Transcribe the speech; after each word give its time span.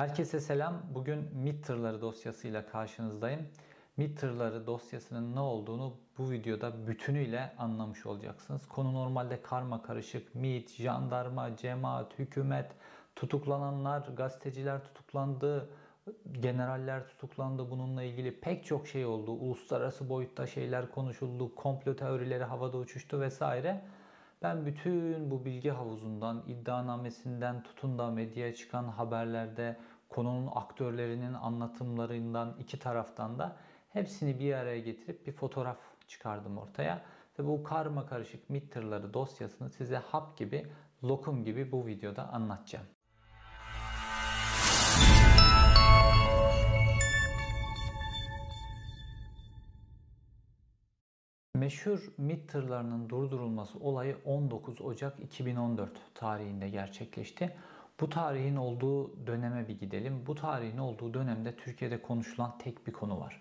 Herkese 0.00 0.40
selam. 0.40 0.82
Bugün 0.94 1.28
MIT 1.34 1.64
tırları 1.64 2.00
dosyasıyla 2.00 2.66
karşınızdayım. 2.66 3.40
MIT 3.96 4.20
tırları 4.20 4.66
dosyasının 4.66 5.36
ne 5.36 5.40
olduğunu 5.40 5.96
bu 6.18 6.30
videoda 6.30 6.86
bütünüyle 6.86 7.54
anlamış 7.58 8.06
olacaksınız. 8.06 8.66
Konu 8.68 8.94
normalde 8.94 9.42
karma 9.42 9.82
karışık. 9.82 10.34
MIT, 10.34 10.70
jandarma, 10.70 11.56
cemaat, 11.56 12.18
hükümet, 12.18 12.72
tutuklananlar, 13.16 14.08
gazeteciler 14.16 14.84
tutuklandı, 14.84 15.68
generaller 16.40 17.08
tutuklandı. 17.08 17.70
Bununla 17.70 18.02
ilgili 18.02 18.40
pek 18.40 18.64
çok 18.64 18.88
şey 18.88 19.06
oldu. 19.06 19.30
Uluslararası 19.30 20.08
boyutta 20.08 20.46
şeyler 20.46 20.90
konuşuldu. 20.90 21.54
Komplo 21.54 21.96
teorileri 21.96 22.44
havada 22.44 22.76
uçuştu 22.76 23.20
vesaire. 23.20 23.82
Ben 24.42 24.66
bütün 24.66 25.30
bu 25.30 25.44
bilgi 25.44 25.70
havuzundan, 25.70 26.42
iddianamesinden 26.46 27.62
tutun 27.62 27.98
da 27.98 28.10
medyaya 28.10 28.54
çıkan 28.54 28.84
haberlerde 28.84 29.76
konunun 30.10 30.50
aktörlerinin 30.54 31.34
anlatımlarından 31.34 32.56
iki 32.58 32.78
taraftan 32.78 33.38
da 33.38 33.56
hepsini 33.88 34.38
bir 34.38 34.54
araya 34.54 34.80
getirip 34.80 35.26
bir 35.26 35.32
fotoğraf 35.32 35.78
çıkardım 36.08 36.58
ortaya. 36.58 37.02
Ve 37.38 37.46
bu 37.46 37.62
karma 37.62 38.06
karışık 38.06 38.50
MIT 38.50 38.72
tırları 38.72 39.14
dosyasını 39.14 39.70
size 39.70 39.96
hap 39.96 40.36
gibi, 40.36 40.66
lokum 41.04 41.44
gibi 41.44 41.72
bu 41.72 41.86
videoda 41.86 42.28
anlatacağım. 42.28 42.86
Meşhur 51.54 52.12
MİT 52.18 52.48
tırlarının 52.48 53.08
durdurulması 53.08 53.78
olayı 53.78 54.16
19 54.24 54.80
Ocak 54.80 55.20
2014 55.20 55.90
tarihinde 56.14 56.68
gerçekleşti. 56.68 57.56
Bu 58.00 58.10
tarihin 58.10 58.56
olduğu 58.56 59.26
döneme 59.26 59.68
bir 59.68 59.78
gidelim. 59.78 60.26
Bu 60.26 60.34
tarihin 60.34 60.78
olduğu 60.78 61.14
dönemde 61.14 61.56
Türkiye'de 61.56 62.02
konuşulan 62.02 62.58
tek 62.58 62.86
bir 62.86 62.92
konu 62.92 63.20
var. 63.20 63.40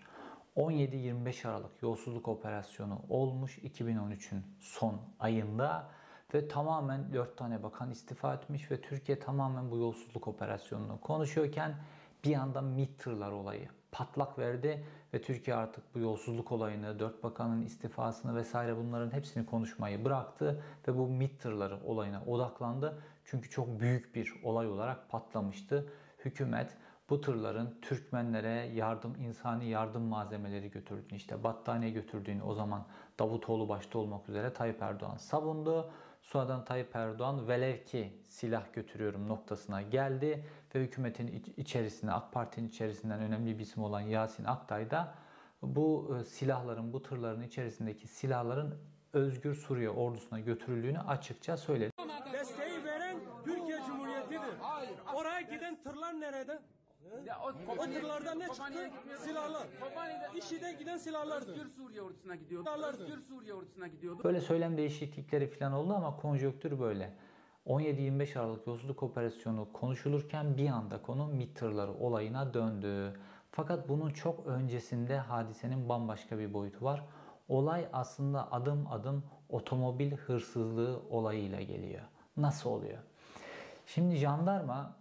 17-25 0.56 1.48
Aralık 1.48 1.82
yolsuzluk 1.82 2.28
operasyonu 2.28 3.02
olmuş 3.10 3.58
2013'ün 3.58 4.44
son 4.60 5.02
ayında 5.20 5.90
ve 6.34 6.48
tamamen 6.48 7.14
4 7.14 7.38
tane 7.38 7.64
bakan 7.64 7.92
istifa 7.92 8.34
etmiş 8.34 8.72
ve 8.72 8.82
Türkiye 8.82 9.20
tamamen 9.20 9.72
bu 9.72 9.78
yolsuzluk 9.78 10.28
operasyonunu 10.28 11.02
konuşuyorken 11.02 11.76
bir 12.24 12.36
anda 12.36 12.62
MİT 12.62 13.08
olayı 13.08 13.70
patlak 13.92 14.40
verdi 14.40 14.84
ve 15.14 15.22
Türkiye 15.22 15.56
artık 15.56 15.96
bu 15.96 16.00
yolsuzluk 16.00 16.52
olayını, 16.52 17.00
dört 17.00 17.24
bakanın 17.24 17.62
istifasını 17.62 18.36
vesaire 18.36 18.78
bunların 18.78 19.12
hepsini 19.12 19.46
konuşmayı 19.46 20.06
bıraktı 20.06 20.64
ve 20.88 20.98
bu 20.98 21.08
MİT 21.08 21.46
olayına 21.86 22.24
odaklandı. 22.28 23.02
Çünkü 23.26 23.50
çok 23.50 23.80
büyük 23.80 24.16
bir 24.16 24.34
olay 24.44 24.68
olarak 24.68 25.10
patlamıştı. 25.10 25.90
Hükümet 26.26 26.78
bu 27.10 27.22
tırların 27.22 27.78
Türkmenlere 27.82 28.72
yardım, 28.76 29.16
insani 29.16 29.70
yardım 29.70 30.04
malzemeleri 30.04 30.72
götürdüğünü, 30.72 31.18
işte 31.18 31.44
battaniye 31.44 31.92
götürdüğünü 31.92 32.44
o 32.44 32.54
zaman 32.54 32.86
Davutoğlu 33.20 33.70
başta 33.70 34.00
olmak 34.00 34.30
üzere 34.30 34.54
Tayyip 34.54 34.82
Erdoğan 34.82 35.18
savundu. 35.18 35.92
Sonradan 36.22 36.66
Tayyip 36.66 36.96
Erdoğan 36.96 37.48
velev 37.48 37.86
ki 37.86 38.24
silah 38.28 38.74
götürüyorum 38.74 39.28
noktasına 39.28 39.82
geldi 39.82 40.46
ve 40.76 40.80
hükümetin 40.80 41.54
içerisinde 41.58 42.12
AK 42.12 42.34
Parti'nin 42.34 42.68
içerisinden 42.68 43.20
önemli 43.20 43.60
bir 43.60 43.64
isim 43.64 43.84
olan 43.84 44.02
Yasin 44.02 44.44
Aktay 44.46 44.92
da 44.92 45.16
bu 45.62 46.18
e, 46.20 46.24
silahların, 46.24 46.94
bu 46.94 47.02
tırların 47.02 47.42
içerisindeki 47.42 48.08
silahların 48.08 48.82
Özgür 49.14 49.56
Suriye 49.56 49.90
ordusuna 49.90 50.40
götürüldüğünü 50.40 51.00
açıkça 51.00 51.58
söyledi. 51.58 51.92
Desteği 52.34 52.84
veren 52.86 53.18
Türkiye 53.46 53.78
Cumhuriyeti'dir. 53.88 54.54
Oraya 55.16 55.42
giden 55.42 55.84
tırlar 55.84 56.22
nerede? 56.22 56.60
Ya 57.26 57.40
o, 57.44 57.90
ne 58.40 58.48
çıktı? 58.48 58.92
Silahlar. 59.18 59.68
İşide 60.36 60.74
giden 60.80 60.98
silahlardı. 60.98 61.52
Özgür 61.52 61.68
Suriye 61.68 62.02
ordusuna 62.02 62.36
gidiyordu. 62.36 62.70
Silahlardı. 62.70 63.04
Özgür 63.04 63.20
Suriye 63.20 63.54
ordusuna 63.54 63.88
gidiyordu. 63.88 64.24
Böyle 64.24 64.42
söylem 64.42 64.78
değişiklikleri 64.78 65.48
falan 65.48 65.74
oldu 65.74 65.94
ama 65.94 66.18
konjonktür 66.18 66.80
böyle. 66.80 67.14
17-25 67.66 68.40
Aralık 68.40 68.68
yolsuzluk 68.68 69.04
operasyonu 69.04 69.74
konuşulurken 69.74 70.58
bir 70.58 70.70
anda 70.70 71.02
konu 71.02 71.28
MİT 71.28 71.56
tırları 71.56 71.94
olayına 71.94 72.54
döndü. 72.54 73.20
Fakat 73.52 73.90
bunun 73.90 74.10
çok 74.10 74.48
öncesinde 74.48 75.18
hadisenin 75.18 75.90
bambaşka 75.90 76.40
bir 76.40 76.54
boyutu 76.54 76.86
var. 76.86 77.04
Olay 77.48 77.88
aslında 77.94 78.52
adım 78.52 78.88
adım 78.92 79.24
otomobil 79.50 80.12
hırsızlığı 80.12 81.02
olayıyla 81.10 81.62
geliyor. 81.62 82.04
Nasıl 82.38 82.70
oluyor? 82.70 82.98
Şimdi 83.86 84.16
jandarma 84.16 84.99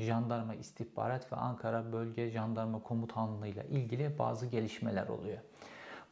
jandarma 0.00 0.54
istihbarat 0.54 1.32
ve 1.32 1.36
Ankara 1.36 1.92
Bölge 1.92 2.30
Jandarma 2.30 2.82
Komutanlığı 2.82 3.48
ile 3.48 3.66
ilgili 3.68 4.18
bazı 4.18 4.46
gelişmeler 4.46 5.08
oluyor. 5.08 5.38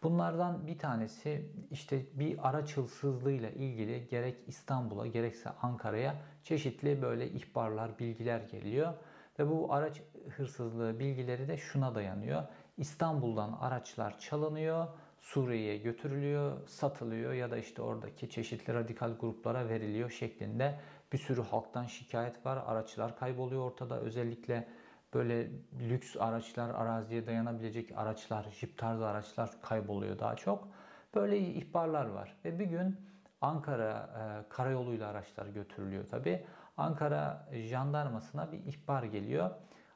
Bunlardan 0.03 0.67
bir 0.67 0.79
tanesi 0.79 1.51
işte 1.71 2.07
bir 2.15 2.49
araç 2.49 2.77
hırsızlığıyla 2.77 3.51
ilgili 3.51 4.09
gerek 4.09 4.37
İstanbul'a 4.47 5.07
gerekse 5.07 5.51
Ankara'ya 5.63 6.15
çeşitli 6.43 7.03
böyle 7.03 7.31
ihbarlar, 7.31 7.99
bilgiler 7.99 8.41
geliyor. 8.41 8.93
Ve 9.39 9.51
bu 9.51 9.73
araç 9.73 10.03
hırsızlığı 10.37 10.99
bilgileri 10.99 11.49
de 11.49 11.57
şuna 11.57 11.95
dayanıyor. 11.95 12.43
İstanbul'dan 12.77 13.53
araçlar 13.53 14.19
çalınıyor, 14.19 14.87
Suriye'ye 15.27 15.77
götürülüyor, 15.77 16.69
satılıyor 16.69 17.33
ya 17.33 17.51
da 17.51 17.57
işte 17.57 17.83
oradaki 17.83 18.31
çeşitli 18.31 18.75
radikal 18.75 19.19
gruplara 19.19 19.69
veriliyor 19.69 20.11
şeklinde 20.11 20.81
bir 21.13 21.19
sürü 21.19 21.43
halktan 21.43 21.85
şikayet 21.85 22.47
var. 22.47 22.63
Araçlar 22.67 23.19
kayboluyor 23.19 23.63
ortada. 23.63 24.01
Özellikle 24.01 24.69
böyle 25.15 25.51
lüks 25.81 26.17
araçlar, 26.17 26.71
araziye 26.71 27.27
dayanabilecek 27.27 27.93
araçlar, 27.97 28.47
jip 28.61 28.79
tarzı 28.79 29.07
araçlar 29.07 29.51
kayboluyor 29.63 30.19
daha 30.19 30.37
çok. 30.37 30.69
Böyle 31.15 31.39
ihbarlar 31.39 32.07
var. 32.07 32.37
Ve 32.45 32.59
bir 32.59 32.67
gün 32.67 32.97
Ankara 33.41 34.11
e, 34.19 34.49
karayoluyla 34.49 35.09
araçlar 35.09 35.47
götürülüyor 35.47 36.09
tabi. 36.09 36.45
Ankara 36.77 37.49
jandarmasına 37.53 38.53
bir 38.53 38.59
ihbar 38.59 39.03
geliyor. 39.03 39.51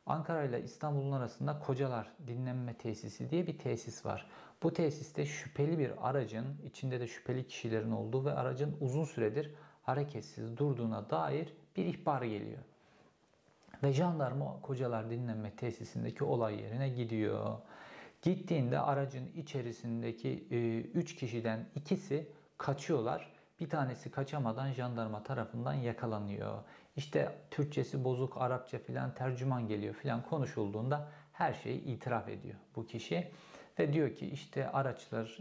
Ankara 0.06 0.44
ile 0.44 0.62
İstanbul'un 0.62 1.12
arasında 1.12 1.58
Kocalar 1.58 2.10
Dinlenme 2.26 2.74
Tesisi 2.74 3.30
diye 3.30 3.46
bir 3.46 3.58
tesis 3.58 4.06
var. 4.06 4.26
Bu 4.62 4.72
tesiste 4.72 5.26
şüpheli 5.26 5.78
bir 5.78 6.08
aracın, 6.08 6.46
içinde 6.64 7.00
de 7.00 7.06
şüpheli 7.06 7.46
kişilerin 7.46 7.90
olduğu 7.90 8.24
ve 8.24 8.32
aracın 8.32 8.76
uzun 8.80 9.04
süredir 9.04 9.54
hareketsiz 9.82 10.56
durduğuna 10.56 11.10
dair 11.10 11.52
bir 11.76 11.84
ihbar 11.84 12.22
geliyor. 12.22 12.58
Ve 13.82 13.92
jandarma 13.92 14.60
Kocalar 14.62 15.10
Dinlenme 15.10 15.56
Tesisindeki 15.56 16.24
olay 16.24 16.60
yerine 16.62 16.88
gidiyor. 16.88 17.58
Gittiğinde 18.22 18.78
aracın 18.78 19.28
içerisindeki 19.36 20.46
3 20.94 21.16
kişiden 21.16 21.66
ikisi 21.74 22.28
kaçıyorlar. 22.58 23.32
Bir 23.60 23.68
tanesi 23.68 24.10
kaçamadan 24.10 24.72
jandarma 24.72 25.22
tarafından 25.22 25.74
yakalanıyor. 25.74 26.62
İşte 27.00 27.32
Türkçesi 27.50 28.04
bozuk, 28.04 28.36
Arapça 28.36 28.78
filan 28.78 29.14
tercüman 29.14 29.68
geliyor 29.68 29.94
filan 29.94 30.22
konuşulduğunda 30.22 31.08
her 31.32 31.52
şeyi 31.52 31.84
itiraf 31.84 32.28
ediyor 32.28 32.54
bu 32.76 32.86
kişi. 32.86 33.30
Ve 33.78 33.92
diyor 33.92 34.14
ki 34.14 34.26
işte 34.26 34.70
araçlar, 34.70 35.38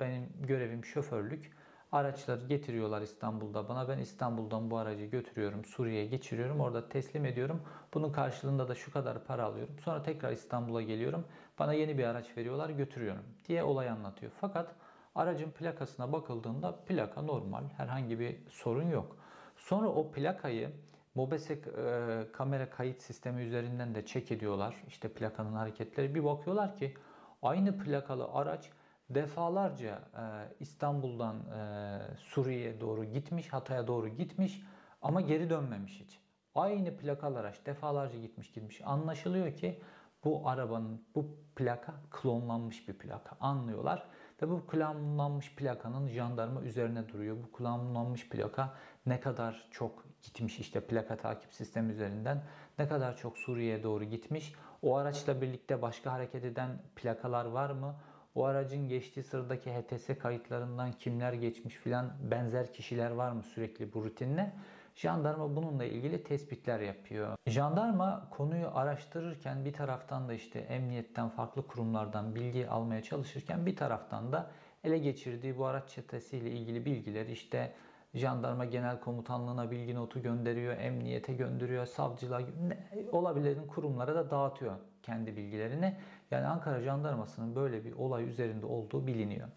benim 0.00 0.28
görevim 0.40 0.84
şoförlük. 0.84 1.52
Araçları 1.92 2.46
getiriyorlar 2.46 3.02
İstanbul'da 3.02 3.68
bana. 3.68 3.88
Ben 3.88 3.98
İstanbul'dan 3.98 4.70
bu 4.70 4.78
aracı 4.78 5.04
götürüyorum, 5.04 5.64
Suriye'ye 5.64 6.06
geçiriyorum. 6.06 6.60
Orada 6.60 6.88
teslim 6.88 7.24
ediyorum. 7.24 7.62
Bunun 7.94 8.12
karşılığında 8.12 8.68
da 8.68 8.74
şu 8.74 8.92
kadar 8.92 9.24
para 9.24 9.44
alıyorum. 9.44 9.74
Sonra 9.84 10.02
tekrar 10.02 10.32
İstanbul'a 10.32 10.82
geliyorum. 10.82 11.24
Bana 11.58 11.72
yeni 11.72 11.98
bir 11.98 12.04
araç 12.04 12.36
veriyorlar, 12.36 12.70
götürüyorum 12.70 13.24
diye 13.48 13.62
olay 13.62 13.88
anlatıyor. 13.88 14.32
Fakat 14.40 14.74
aracın 15.14 15.50
plakasına 15.50 16.12
bakıldığında 16.12 16.76
plaka 16.76 17.22
normal. 17.22 17.62
Herhangi 17.76 18.20
bir 18.20 18.36
sorun 18.50 18.90
yok. 18.90 19.16
Sonra 19.56 19.88
o 19.88 20.12
plakayı 20.12 20.70
Mobese 21.16 21.54
e, 21.54 22.32
kamera 22.32 22.70
kayıt 22.70 23.02
sistemi 23.02 23.42
üzerinden 23.42 23.94
de 23.94 24.06
çek 24.06 24.32
ediyorlar. 24.32 24.84
İşte 24.88 25.08
plakanın 25.08 25.52
hareketleri. 25.52 26.14
Bir 26.14 26.24
bakıyorlar 26.24 26.76
ki 26.76 26.94
aynı 27.42 27.78
plakalı 27.78 28.28
araç 28.32 28.70
defalarca 29.10 30.00
e, 30.14 30.22
İstanbul'dan 30.60 31.36
e, 31.36 32.00
Suriye'ye 32.18 32.80
doğru 32.80 33.04
gitmiş, 33.04 33.52
Hatay'a 33.52 33.86
doğru 33.86 34.08
gitmiş 34.08 34.62
ama 35.02 35.20
geri 35.20 35.50
dönmemiş 35.50 36.00
hiç. 36.00 36.20
Aynı 36.54 36.96
plakalı 36.96 37.38
araç 37.38 37.66
defalarca 37.66 38.18
gitmiş 38.18 38.52
gitmiş. 38.52 38.80
Anlaşılıyor 38.84 39.54
ki 39.56 39.80
bu 40.24 40.48
arabanın 40.48 41.04
bu 41.14 41.26
plaka 41.56 41.94
klonlanmış 42.10 42.88
bir 42.88 42.94
plaka 42.94 43.36
anlıyorlar. 43.40 44.06
Ve 44.42 44.50
bu 44.50 44.66
klonlanmış 44.66 45.54
plakanın 45.54 46.08
jandarma 46.08 46.62
üzerine 46.62 47.08
duruyor. 47.08 47.36
Bu 47.42 47.52
klonlanmış 47.52 48.28
plaka 48.28 48.74
ne 49.06 49.20
kadar 49.20 49.68
çok 49.70 50.05
gitmiş 50.26 50.58
işte 50.58 50.80
plaka 50.80 51.16
takip 51.16 51.52
sistemi 51.52 51.92
üzerinden 51.92 52.42
ne 52.78 52.88
kadar 52.88 53.16
çok 53.16 53.38
Suriye'ye 53.38 53.82
doğru 53.82 54.04
gitmiş. 54.04 54.54
O 54.82 54.96
araçla 54.96 55.40
birlikte 55.40 55.82
başka 55.82 56.12
hareket 56.12 56.44
eden 56.44 56.70
plakalar 56.96 57.44
var 57.44 57.70
mı? 57.70 57.96
O 58.34 58.44
aracın 58.44 58.88
geçtiği 58.88 59.22
sıradaki 59.22 59.70
HTS 59.70 60.18
kayıtlarından 60.18 60.92
kimler 60.92 61.32
geçmiş 61.32 61.74
filan 61.74 62.12
benzer 62.30 62.72
kişiler 62.72 63.10
var 63.10 63.32
mı 63.32 63.42
sürekli 63.42 63.94
bu 63.94 64.04
rutinle? 64.04 64.52
Jandarma 64.96 65.56
bununla 65.56 65.84
ilgili 65.84 66.22
tespitler 66.22 66.80
yapıyor. 66.80 67.36
Jandarma 67.46 68.28
konuyu 68.30 68.68
araştırırken 68.74 69.64
bir 69.64 69.72
taraftan 69.72 70.28
da 70.28 70.34
işte 70.34 70.58
emniyetten, 70.58 71.28
farklı 71.28 71.66
kurumlardan 71.66 72.34
bilgi 72.34 72.68
almaya 72.68 73.02
çalışırken 73.02 73.66
bir 73.66 73.76
taraftan 73.76 74.32
da 74.32 74.50
ele 74.84 74.98
geçirdiği 74.98 75.58
bu 75.58 75.66
araç 75.66 75.90
çetesiyle 75.90 76.50
ilgili 76.50 76.84
bilgileri 76.84 77.32
işte 77.32 77.72
jandarma 78.16 78.64
genel 78.64 79.00
komutanlığına 79.00 79.70
bilgi 79.70 79.94
notu 79.94 80.22
gönderiyor, 80.22 80.76
emniyete 80.76 81.32
gönderiyor, 81.32 81.86
savcılığa 81.86 82.38
ne- 82.38 82.78
olabilen 83.12 83.66
kurumlara 83.66 84.14
da 84.14 84.30
dağıtıyor 84.30 84.74
kendi 85.02 85.36
bilgilerini. 85.36 85.96
Yani 86.30 86.46
Ankara 86.46 86.80
Jandarması'nın 86.80 87.56
böyle 87.56 87.84
bir 87.84 87.92
olay 87.92 88.28
üzerinde 88.28 88.66
olduğu 88.66 89.06
biliniyor. 89.06 89.48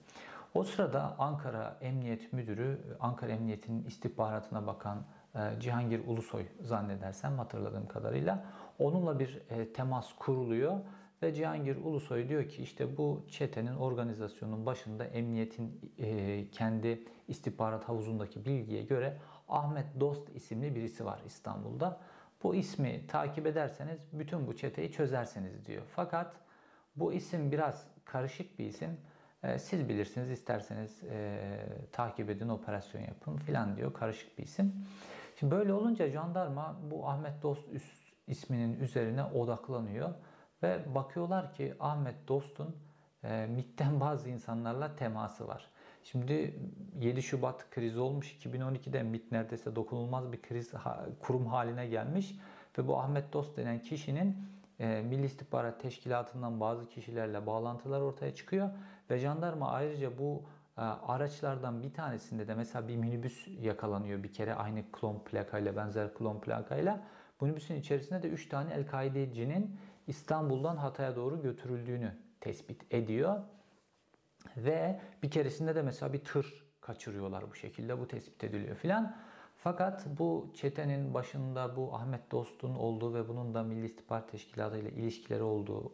O 0.54 0.64
sırada 0.64 1.16
Ankara 1.20 1.78
Emniyet 1.82 2.34
Müdürü, 2.34 2.80
Ankara 3.00 3.32
Emniyet'in 3.32 3.84
istihbaratına 3.84 4.68
bakan 4.68 4.98
e, 5.36 5.40
Cihangir 5.60 6.08
Ulusoy 6.08 6.46
zannedersem 6.62 7.38
hatırladığım 7.38 7.88
kadarıyla 7.88 8.46
onunla 8.80 9.20
bir 9.20 9.42
e, 9.50 9.74
temas 9.74 10.14
kuruluyor 10.20 10.74
ve 11.24 11.34
Cihangir 11.34 11.76
Ulusoy 11.76 12.30
diyor 12.30 12.50
ki 12.50 12.64
işte 12.64 12.98
bu 12.98 13.22
çetenin 13.30 13.76
organizasyonun 13.76 14.66
başında 14.66 15.06
emniyetin 15.06 15.94
e, 15.98 16.46
kendi 16.52 17.04
istihbarat 17.28 17.90
havuzundaki 17.90 18.46
bilgiye 18.46 18.84
göre 18.84 19.18
Ahmet 19.50 20.00
Dost 20.00 20.36
isimli 20.36 20.76
birisi 20.76 21.06
var 21.06 21.22
İstanbul'da. 21.26 22.00
Bu 22.44 22.56
ismi 22.56 23.08
takip 23.08 23.48
ederseniz 23.48 24.00
bütün 24.14 24.48
bu 24.48 24.56
çeteyi 24.56 24.92
çözersiniz 24.92 25.66
diyor. 25.66 25.84
Fakat 25.96 26.36
bu 26.96 27.14
isim 27.14 27.52
biraz 27.52 27.88
karışık 28.06 28.60
bir 28.60 28.66
isim. 28.66 28.98
E, 29.44 29.60
siz 29.60 29.90
bilirsiniz 29.90 30.32
isterseniz 30.32 31.04
e, 31.04 31.40
takip 31.92 32.30
edin, 32.30 32.50
operasyon 32.50 33.02
yapın 33.02 33.38
filan 33.38 33.78
diyor. 33.78 33.94
Karışık 33.94 34.38
bir 34.38 34.44
isim. 34.44 34.74
Şimdi 35.40 35.56
böyle 35.56 35.74
olunca 35.74 36.10
jandarma 36.10 36.80
bu 36.92 37.08
Ahmet 37.08 37.44
Dost 37.44 37.64
isminin 38.28 38.80
üzerine 38.80 39.24
odaklanıyor 39.24 40.14
ve 40.64 40.96
bakıyorlar 40.96 41.54
ki 41.54 41.74
Ahmet 41.80 42.28
Dost'un 42.28 42.76
e, 43.24 43.46
MİT'ten 43.46 44.00
bazı 44.00 44.30
insanlarla 44.30 44.96
teması 44.96 45.48
var. 45.48 45.70
Şimdi 46.04 46.60
7 47.00 47.22
Şubat 47.22 47.70
krizi 47.70 48.00
olmuş. 48.00 48.36
2012'de 48.46 49.04
MİT 49.04 49.32
neredeyse 49.32 49.76
dokunulmaz 49.76 50.32
bir 50.32 50.42
kriz 50.42 50.72
kurum 51.20 51.46
haline 51.46 51.88
gelmiş 51.88 52.36
ve 52.78 52.88
bu 52.88 53.00
Ahmet 53.00 53.34
Dost 53.34 53.58
denen 53.58 53.80
kişinin 53.80 54.38
e, 54.80 55.02
Milli 55.02 55.26
İstihbarat 55.26 55.82
Teşkilatı'ndan 55.82 56.60
bazı 56.60 56.90
kişilerle 56.90 57.46
bağlantılar 57.46 58.02
ortaya 58.02 58.36
çıkıyor 58.36 58.70
ve 59.10 59.20
jandarma 59.20 59.72
ayrıca 59.72 60.18
bu 60.18 60.44
e, 60.78 60.82
araçlardan 60.82 61.84
bir 61.84 61.94
tanesinde 61.94 62.48
de 62.48 62.56
mesela 62.56 62.88
bir 62.88 62.96
minibüs 62.96 63.48
yakalanıyor 63.48 64.24
bir 64.24 64.34
kere 64.34 64.56
aynı 64.56 64.92
klon 64.92 65.20
plakayla 65.20 65.76
benzer 65.76 66.14
klon 66.14 66.40
plakayla. 66.40 67.04
Minibüsün 67.42 67.76
içerisinde 67.76 68.24
de 68.24 68.28
3 68.28 68.50
tane 68.50 68.74
El-Kaide'cinin 68.74 69.80
İstanbul'dan 70.10 70.78
Hatay'a 70.78 71.16
doğru 71.16 71.42
götürüldüğünü 71.42 72.12
tespit 72.42 72.94
ediyor. 72.94 73.40
Ve 74.58 75.02
bir 75.24 75.32
keresinde 75.32 75.76
de 75.76 75.82
mesela 75.82 76.14
bir 76.14 76.24
tır 76.24 76.66
kaçırıyorlar 76.82 77.52
bu 77.52 77.56
şekilde 77.56 78.00
bu 78.00 78.08
tespit 78.08 78.44
ediliyor 78.44 78.76
filan. 78.76 79.16
Fakat 79.58 80.06
bu 80.20 80.52
çetenin 80.54 81.14
başında 81.14 81.76
bu 81.76 81.96
Ahmet 81.96 82.32
Dost'un 82.32 82.76
olduğu 82.76 83.14
ve 83.14 83.28
bunun 83.28 83.54
da 83.54 83.64
Milli 83.64 83.86
İstihbarat 83.86 84.32
Teşkilatı 84.32 84.78
ile 84.78 84.92
ilişkileri 84.92 85.44
olduğunu 85.44 85.92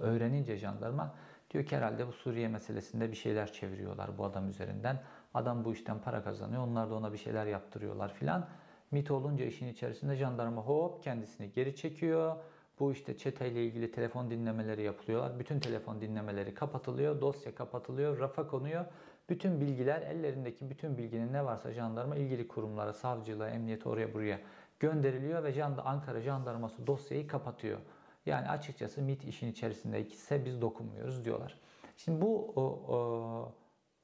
öğrenince 0.00 0.56
jandarma 0.56 1.14
diyor 1.50 1.64
ki 1.64 1.76
herhalde 1.76 2.06
bu 2.06 2.12
Suriye 2.12 2.48
meselesinde 2.48 3.10
bir 3.10 3.16
şeyler 3.16 3.52
çeviriyorlar 3.52 4.18
bu 4.18 4.24
adam 4.24 4.50
üzerinden. 4.50 5.02
Adam 5.34 5.64
bu 5.64 5.72
işten 5.72 6.00
para 6.00 6.24
kazanıyor. 6.24 6.62
Onlar 6.62 6.90
da 6.90 6.94
ona 6.94 7.12
bir 7.12 7.18
şeyler 7.18 7.46
yaptırıyorlar 7.46 8.14
filan. 8.14 8.48
MIT 8.90 9.10
olunca 9.10 9.44
işin 9.44 9.68
içerisinde 9.68 10.16
jandarma 10.16 10.62
hop 10.62 11.02
kendisini 11.02 11.52
geri 11.52 11.76
çekiyor. 11.76 12.36
Bu 12.80 12.92
işte 12.92 13.16
çeteyle 13.16 13.64
ilgili 13.64 13.90
telefon 13.90 14.30
dinlemeleri 14.30 14.82
yapılıyorlar. 14.82 15.38
Bütün 15.38 15.60
telefon 15.60 16.00
dinlemeleri 16.00 16.54
kapatılıyor. 16.54 17.20
Dosya 17.20 17.54
kapatılıyor. 17.54 18.18
Rafa 18.18 18.46
konuyor. 18.46 18.84
Bütün 19.28 19.60
bilgiler 19.60 20.02
ellerindeki 20.02 20.70
bütün 20.70 20.98
bilginin 20.98 21.32
ne 21.32 21.44
varsa 21.44 21.72
jandarma 21.72 22.16
ilgili 22.16 22.48
kurumlara, 22.48 22.92
savcılığa, 22.92 23.48
emniyete 23.48 23.88
oraya 23.88 24.14
buraya 24.14 24.40
gönderiliyor 24.80 25.44
ve 25.44 25.52
Janda 25.52 25.86
Ankara 25.86 26.20
jandarması 26.20 26.86
dosyayı 26.86 27.26
kapatıyor. 27.26 27.78
Yani 28.26 28.48
açıkçası 28.48 29.02
MIT 29.02 29.24
işin 29.24 29.52
içerisindeyse 29.52 30.44
biz 30.44 30.60
dokunmuyoruz 30.60 31.24
diyorlar. 31.24 31.58
Şimdi 31.96 32.20
bu 32.20 32.52
o, 32.56 32.62
o, 32.62 33.52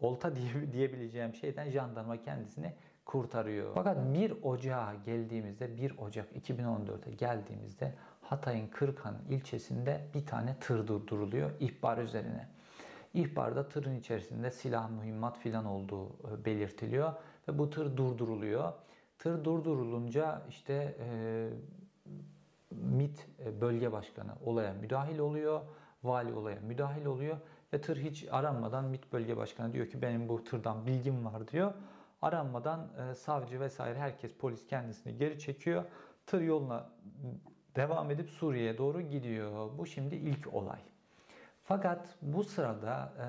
olta 0.01 0.37
diye, 0.37 0.73
diyebileceğim 0.73 1.35
şeyden 1.35 1.71
jandarma 1.71 2.23
kendisini 2.23 2.75
kurtarıyor. 3.05 3.71
Fakat 3.75 4.15
1 4.15 4.35
Ocağa 4.43 4.95
geldiğimizde 5.05 5.77
1 5.77 5.99
Ocak 5.99 6.33
2014'e 6.37 7.15
geldiğimizde 7.15 7.95
Hatay'ın 8.25 8.67
Kırkhan 8.67 9.15
ilçesinde 9.31 10.07
bir 10.15 10.27
tane 10.27 10.57
tır 10.61 10.87
durduruluyor 10.87 11.51
ihbar 11.61 11.99
üzerine. 11.99 12.49
İhbarda 13.15 13.69
tırın 13.69 13.95
içerisinde 13.95 14.51
silah, 14.51 14.91
mühimmat 14.91 15.39
filan 15.39 15.65
olduğu 15.65 16.09
e, 16.09 16.45
belirtiliyor 16.45 17.13
ve 17.49 17.59
bu 17.59 17.71
tır 17.71 17.97
durduruluyor. 17.97 18.73
Tır 19.19 19.45
durdurulunca 19.45 20.43
işte 20.49 20.97
e, 21.01 21.49
MİT 22.71 23.27
e, 23.45 23.61
bölge 23.61 23.93
başkanı 23.93 24.33
olaya 24.45 24.73
müdahil 24.73 25.19
oluyor, 25.19 25.61
vali 26.05 26.33
olaya 26.33 26.61
müdahil 26.61 27.07
oluyor 27.07 27.37
ve 27.73 27.81
tır 27.81 27.97
hiç 27.97 28.27
aranmadan 28.31 28.85
MİT 28.85 29.13
bölge 29.13 29.37
başkanı 29.37 29.73
diyor 29.73 29.87
ki 29.89 30.03
benim 30.03 30.29
bu 30.29 30.45
tırdan 30.45 30.87
bilgim 30.87 31.25
var 31.25 31.49
diyor. 31.49 31.73
Aranmadan 32.23 32.89
e, 32.99 33.15
savcı 33.15 33.61
vesaire 33.61 33.99
herkes 33.99 34.33
polis 34.35 34.67
kendisini 34.67 35.17
geri 35.17 35.39
çekiyor. 35.39 35.85
Tır 36.27 36.41
yoluna 36.41 36.91
devam 37.77 38.11
edip 38.11 38.31
Suriye'ye 38.31 38.79
doğru 38.79 39.01
gidiyor. 39.01 39.71
Bu 39.79 39.87
şimdi 39.87 40.15
ilk 40.15 40.55
olay. 40.55 40.79
Fakat 41.65 42.17
bu 42.23 42.45
sırada 42.45 43.13
e, 43.19 43.25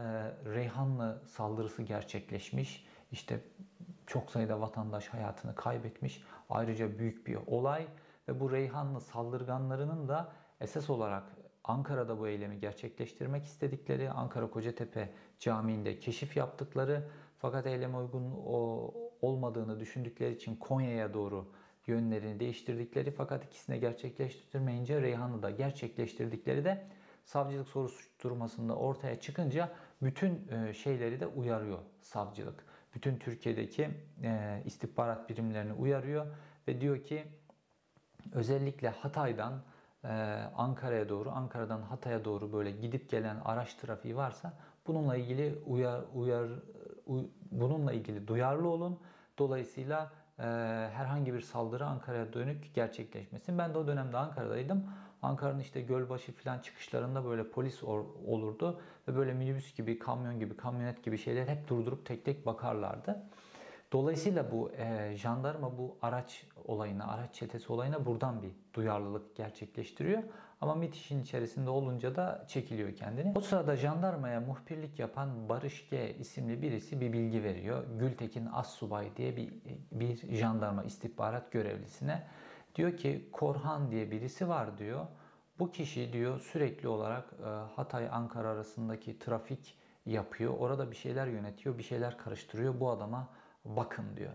Reyhanlı 0.55 1.21
saldırısı 1.27 1.83
gerçekleşmiş. 1.83 2.87
İşte 3.11 3.39
çok 4.07 4.31
sayıda 4.31 4.61
vatandaş 4.61 5.07
hayatını 5.07 5.55
kaybetmiş. 5.55 6.23
Ayrıca 6.49 6.99
büyük 6.99 7.27
bir 7.27 7.37
olay 7.47 7.87
ve 8.27 8.39
bu 8.39 8.51
Reyhanlı 8.51 9.01
saldırganlarının 9.01 10.07
da 10.07 10.31
esas 10.61 10.89
olarak 10.89 11.23
Ankara'da 11.63 12.19
bu 12.19 12.27
eylemi 12.27 12.59
gerçekleştirmek 12.59 13.45
istedikleri, 13.45 14.09
Ankara 14.09 14.49
Kocatepe 14.49 15.09
Camii'nde 15.39 15.99
keşif 15.99 16.37
yaptıkları 16.37 17.07
fakat 17.39 17.67
eyleme 17.67 17.97
uygun 17.97 18.31
o, 18.45 18.93
olmadığını 19.21 19.79
düşündükleri 19.79 20.33
için 20.33 20.55
Konya'ya 20.55 21.13
doğru 21.13 21.45
yönlerini 21.87 22.39
değiştirdikleri 22.39 23.11
fakat 23.11 23.45
ikisini 23.45 23.79
gerçekleştirmeyince 23.79 25.01
Reyhanlı'da 25.01 25.49
gerçekleştirdikleri 25.49 26.65
de 26.65 26.87
savcılık 27.25 27.67
soruşturmasında 27.67 28.75
ortaya 28.75 29.19
çıkınca 29.19 29.69
bütün 30.01 30.47
e, 30.51 30.73
şeyleri 30.73 31.19
de 31.19 31.27
uyarıyor 31.27 31.79
savcılık. 32.01 32.63
Bütün 32.95 33.17
Türkiye'deki 33.17 33.89
e, 34.23 34.61
istihbarat 34.65 35.29
birimlerini 35.29 35.73
uyarıyor 35.73 36.25
ve 36.67 36.81
diyor 36.81 37.03
ki 37.03 37.23
özellikle 38.33 38.89
Hatay'dan 38.89 39.63
e, 40.03 40.07
Ankara'ya 40.55 41.09
doğru, 41.09 41.29
Ankara'dan 41.29 41.81
Hatay'a 41.81 42.25
doğru 42.25 42.53
böyle 42.53 42.71
gidip 42.71 43.09
gelen 43.09 43.37
araç 43.45 43.73
trafiği 43.73 44.15
varsa 44.15 44.53
bununla 44.87 45.15
ilgili 45.15 45.59
uyar 45.65 46.01
uyar 46.13 46.47
uy- 47.05 47.29
bununla 47.51 47.93
ilgili 47.93 48.27
duyarlı 48.27 48.67
olun. 48.67 48.99
Dolayısıyla 49.37 50.11
e, 50.39 50.43
herhangi 50.93 51.33
bir 51.33 51.41
saldırı 51.41 51.85
Ankara'ya 51.85 52.33
dönük 52.33 52.73
gerçekleşmesin. 52.73 53.57
Ben 53.57 53.73
de 53.73 53.77
o 53.77 53.87
dönemde 53.87 54.17
Ankara'daydım. 54.17 54.83
Ankara'nın 55.21 55.59
işte 55.59 55.81
Gölbaşı 55.81 56.31
falan 56.31 56.59
çıkışlarında 56.59 57.25
böyle 57.25 57.49
polis 57.49 57.83
olurdu 57.83 58.81
ve 59.07 59.15
böyle 59.15 59.33
minibüs 59.33 59.75
gibi, 59.75 59.99
kamyon 59.99 60.39
gibi, 60.39 60.57
kamyonet 60.57 61.03
gibi 61.03 61.17
şeyler 61.17 61.47
hep 61.47 61.67
durdurup 61.67 62.05
tek 62.05 62.25
tek 62.25 62.45
bakarlardı. 62.45 63.23
Dolayısıyla 63.91 64.51
bu 64.51 64.71
e, 64.71 65.15
jandarma 65.17 65.77
bu 65.77 65.97
araç 66.01 66.45
olayına, 66.65 67.07
araç 67.07 67.35
çetesi 67.35 67.73
olayına 67.73 68.05
buradan 68.05 68.43
bir 68.43 68.51
duyarlılık 68.73 69.35
gerçekleştiriyor. 69.35 70.23
Ama 70.61 70.75
MİT 70.75 70.95
işin 70.95 71.21
içerisinde 71.21 71.69
olunca 71.69 72.15
da 72.15 72.45
çekiliyor 72.47 72.95
kendini. 72.95 73.33
O 73.35 73.41
sırada 73.41 73.75
jandarmaya 73.75 74.39
muhbirlik 74.39 74.99
yapan 74.99 75.49
Barış 75.49 75.89
G 75.89 76.15
isimli 76.15 76.61
birisi 76.61 77.01
bir 77.01 77.13
bilgi 77.13 77.43
veriyor. 77.43 77.83
Gültekin 77.99 78.47
Assubay 78.53 79.17
diye 79.17 79.35
bir, 79.37 79.53
bir 79.91 80.35
jandarma 80.35 80.83
istihbarat 80.83 81.51
görevlisine. 81.51 82.23
Diyor 82.75 82.97
ki 82.97 83.29
Korhan 83.31 83.91
diye 83.91 84.11
birisi 84.11 84.49
var 84.49 84.77
diyor. 84.77 85.05
Bu 85.59 85.71
kişi 85.71 86.13
diyor 86.13 86.39
sürekli 86.39 86.87
olarak 86.87 87.33
e, 87.39 87.45
Hatay-Ankara 87.75 88.47
arasındaki 88.47 89.19
trafik 89.19 89.77
yapıyor. 90.05 90.53
Orada 90.59 90.91
bir 90.91 90.95
şeyler 90.95 91.27
yönetiyor, 91.27 91.77
bir 91.77 91.83
şeyler 91.83 92.17
karıştırıyor. 92.17 92.79
Bu 92.79 92.89
adama 92.89 93.29
bakın 93.65 94.05
diyor. 94.17 94.33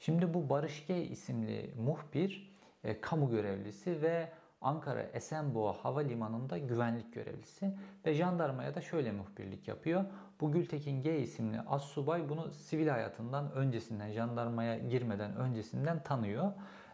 Şimdi 0.00 0.34
bu 0.34 0.50
Barış 0.50 0.86
G 0.86 1.02
isimli 1.04 1.74
muhbir 1.78 2.58
e, 2.84 3.00
kamu 3.00 3.30
görevlisi 3.30 4.02
ve 4.02 4.28
Ankara 4.60 5.02
Esenboğa 5.02 5.72
Havalimanı'nda 5.72 6.58
güvenlik 6.58 7.12
görevlisi 7.12 7.74
ve 8.06 8.14
jandarmaya 8.14 8.74
da 8.74 8.80
şöyle 8.80 9.12
muhbirlik 9.12 9.68
yapıyor. 9.68 10.04
Bu 10.40 10.52
Gültekin 10.52 11.02
G 11.02 11.18
isimli 11.18 11.60
assubay 11.60 12.28
bunu 12.28 12.50
sivil 12.50 12.88
hayatından 12.88 13.52
öncesinden 13.52 14.12
jandarmaya 14.12 14.78
girmeden 14.78 15.36
öncesinden 15.36 16.02
tanıyor. 16.02 16.52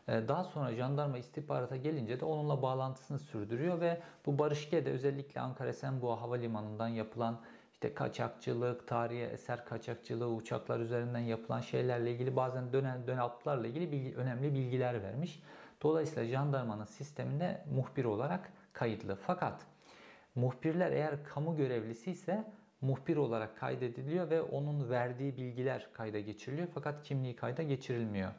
Ee, 0.08 0.28
Daha 0.28 0.44
sonra 0.44 0.74
jandarma 0.74 1.18
istihbarata 1.18 1.76
gelince 1.76 2.20
de 2.20 2.24
onunla 2.24 2.62
bağlantısını 2.62 3.18
sürdürüyor 3.18 3.80
ve 3.80 4.00
bu 4.26 4.38
Barış 4.38 4.70
G'de 4.70 4.90
özellikle 4.90 5.40
Ankara 5.40 5.68
Esenboğa 5.68 6.20
Havalimanı'ndan 6.20 6.88
yapılan 6.88 7.40
işte 7.72 7.94
kaçakçılık, 7.94 8.88
tarihi 8.88 9.22
eser 9.22 9.64
kaçakçılığı, 9.64 10.28
uçaklar 10.28 10.80
üzerinden 10.80 11.18
yapılan 11.18 11.60
şeylerle 11.60 12.12
ilgili 12.12 12.36
bazen 12.36 12.72
dönen 12.72 13.06
dönaltlarla 13.06 13.66
ilgili 13.66 13.92
bilgi, 13.92 14.16
önemli 14.16 14.54
bilgiler 14.54 15.02
vermiş. 15.02 15.42
Dolayısıyla 15.84 16.28
jandarmanın 16.28 16.84
sisteminde 16.84 17.64
muhbir 17.74 18.04
olarak 18.04 18.52
kayıtlı. 18.72 19.16
Fakat 19.26 19.66
muhbirler 20.34 20.92
eğer 20.92 21.24
kamu 21.24 21.56
görevlisi 21.56 22.10
ise 22.10 22.44
muhbir 22.80 23.16
olarak 23.16 23.56
kaydediliyor 23.58 24.30
ve 24.30 24.42
onun 24.42 24.90
verdiği 24.90 25.36
bilgiler 25.36 25.88
kayda 25.92 26.20
geçiriliyor 26.20 26.68
fakat 26.74 27.02
kimliği 27.02 27.36
kayda 27.36 27.62
geçirilmiyor. 27.62 28.30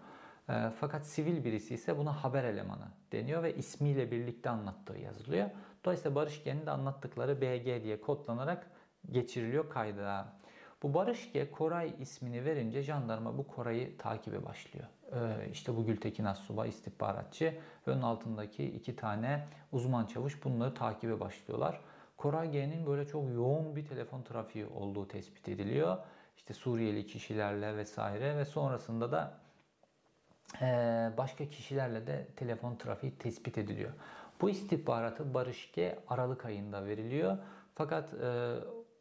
E, 0.49 0.69
Fakat 0.79 1.05
sivil 1.05 1.43
birisi 1.43 1.73
ise 1.73 1.97
buna 1.97 2.23
haber 2.23 2.43
elemanı 2.43 2.87
deniyor 3.11 3.43
ve 3.43 3.55
ismiyle 3.55 4.11
birlikte 4.11 4.49
anlattığı 4.49 4.97
yazılıyor. 4.97 5.49
Dolayısıyla 5.85 6.15
Barış 6.15 6.43
G'nin 6.43 6.65
de 6.65 6.71
anlattıkları 6.71 7.41
BG 7.41 7.83
diye 7.83 8.01
kodlanarak 8.01 8.67
geçiriliyor 9.11 9.69
kayda. 9.69 10.33
Bu 10.83 10.93
Barış 10.93 11.31
G 11.31 11.51
Koray 11.51 11.93
ismini 11.99 12.45
verince 12.45 12.81
jandarma 12.81 13.37
bu 13.37 13.47
Koray'ı 13.47 13.97
takibe 13.97 14.45
başlıyor. 14.45 14.87
Ee, 15.11 15.49
işte 15.51 15.75
bu 15.77 15.85
Gültekin 15.85 16.25
Assubay 16.25 16.69
istihbaratçı 16.69 17.53
ve 17.87 17.91
onun 17.91 18.01
altındaki 18.01 18.65
iki 18.65 18.95
tane 18.95 19.47
uzman 19.71 20.05
çavuş 20.05 20.43
bunları 20.43 20.73
takibe 20.73 21.19
başlıyorlar. 21.19 21.81
Koray 22.17 22.51
G'nin 22.51 22.85
böyle 22.85 23.07
çok 23.07 23.29
yoğun 23.29 23.75
bir 23.75 23.85
telefon 23.85 24.21
trafiği 24.21 24.65
olduğu 24.65 25.07
tespit 25.07 25.49
ediliyor. 25.49 25.97
İşte 26.37 26.53
Suriyeli 26.53 27.05
kişilerle 27.05 27.77
vesaire 27.77 28.37
ve 28.37 28.45
sonrasında 28.45 29.11
da 29.11 29.45
ee, 30.61 31.11
başka 31.17 31.49
kişilerle 31.49 32.07
de 32.07 32.27
telefon 32.35 32.75
trafiği 32.75 33.17
tespit 33.17 33.57
ediliyor. 33.57 33.91
Bu 34.41 34.49
istihbaratı 34.49 35.33
Barış 35.33 35.71
G 35.71 35.99
Aralık 36.07 36.45
ayında 36.45 36.85
veriliyor. 36.85 37.37
Fakat 37.75 38.13
e, 38.13 38.55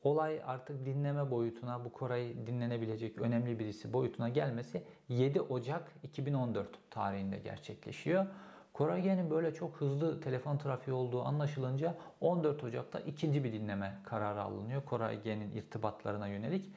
olay 0.04 0.42
artık 0.46 0.86
dinleme 0.86 1.30
boyutuna, 1.30 1.84
bu 1.84 1.92
Koray 1.92 2.46
dinlenebilecek 2.46 3.18
önemli 3.18 3.58
birisi 3.58 3.92
boyutuna 3.92 4.28
gelmesi 4.28 4.82
7 5.08 5.40
Ocak 5.40 5.92
2014 6.02 6.68
tarihinde 6.90 7.38
gerçekleşiyor. 7.38 8.26
Koray 8.72 9.02
G'nin 9.02 9.30
böyle 9.30 9.54
çok 9.54 9.76
hızlı 9.76 10.20
telefon 10.20 10.58
trafiği 10.58 10.94
olduğu 10.94 11.22
anlaşılınca 11.22 11.94
14 12.20 12.64
Ocak'ta 12.64 13.00
ikinci 13.00 13.44
bir 13.44 13.52
dinleme 13.52 13.98
kararı 14.04 14.42
alınıyor. 14.42 14.84
Koray 14.84 15.22
G'nin 15.22 15.52
irtibatlarına 15.52 16.28
yönelik. 16.28 16.70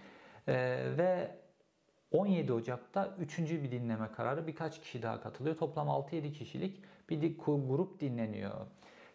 Ee, 0.47 0.53
ve 0.97 1.31
17 2.11 2.53
Ocak'ta 2.53 3.15
üçüncü 3.19 3.63
bir 3.63 3.71
dinleme 3.71 4.11
kararı 4.11 4.47
birkaç 4.47 4.81
kişi 4.81 5.01
daha 5.01 5.21
katılıyor. 5.21 5.57
Toplam 5.57 5.87
6-7 5.87 6.31
kişilik 6.31 6.81
bir 7.09 7.21
grup 7.67 7.99
dinleniyor. 7.99 8.67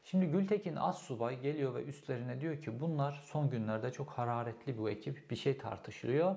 Şimdi 0.05 0.27
Gültekin 0.27 0.77
Assubay 0.77 1.41
geliyor 1.41 1.75
ve 1.75 1.85
üstlerine 1.85 2.41
diyor 2.41 2.63
ki 2.63 2.81
bunlar 2.81 3.23
son 3.25 3.51
günlerde 3.51 3.91
çok 3.93 4.11
hararetli 4.11 4.79
bu 4.79 4.91
ekip 4.91 5.31
bir 5.31 5.37
şey 5.37 5.59
tartışılıyor 5.59 6.37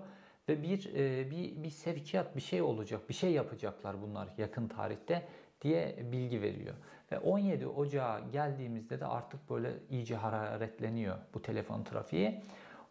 ve 0.49 0.63
bir 0.63 0.95
e, 0.95 1.31
bir 1.31 1.63
bir 1.63 1.69
sevkiyat 1.69 2.35
bir 2.35 2.41
şey 2.41 2.61
olacak 2.61 3.09
bir 3.09 3.13
şey 3.13 3.31
yapacaklar 3.31 4.01
bunlar 4.01 4.29
yakın 4.37 4.67
tarihte 4.67 5.27
diye 5.61 5.97
bilgi 6.11 6.41
veriyor. 6.41 6.75
Ve 7.11 7.19
17 7.19 7.67
Ocağa 7.67 8.21
geldiğimizde 8.31 8.99
de 8.99 9.05
artık 9.05 9.49
böyle 9.49 9.73
iyice 9.89 10.15
hararetleniyor 10.15 11.17
bu 11.33 11.41
telefon 11.41 11.83
trafiği. 11.83 12.41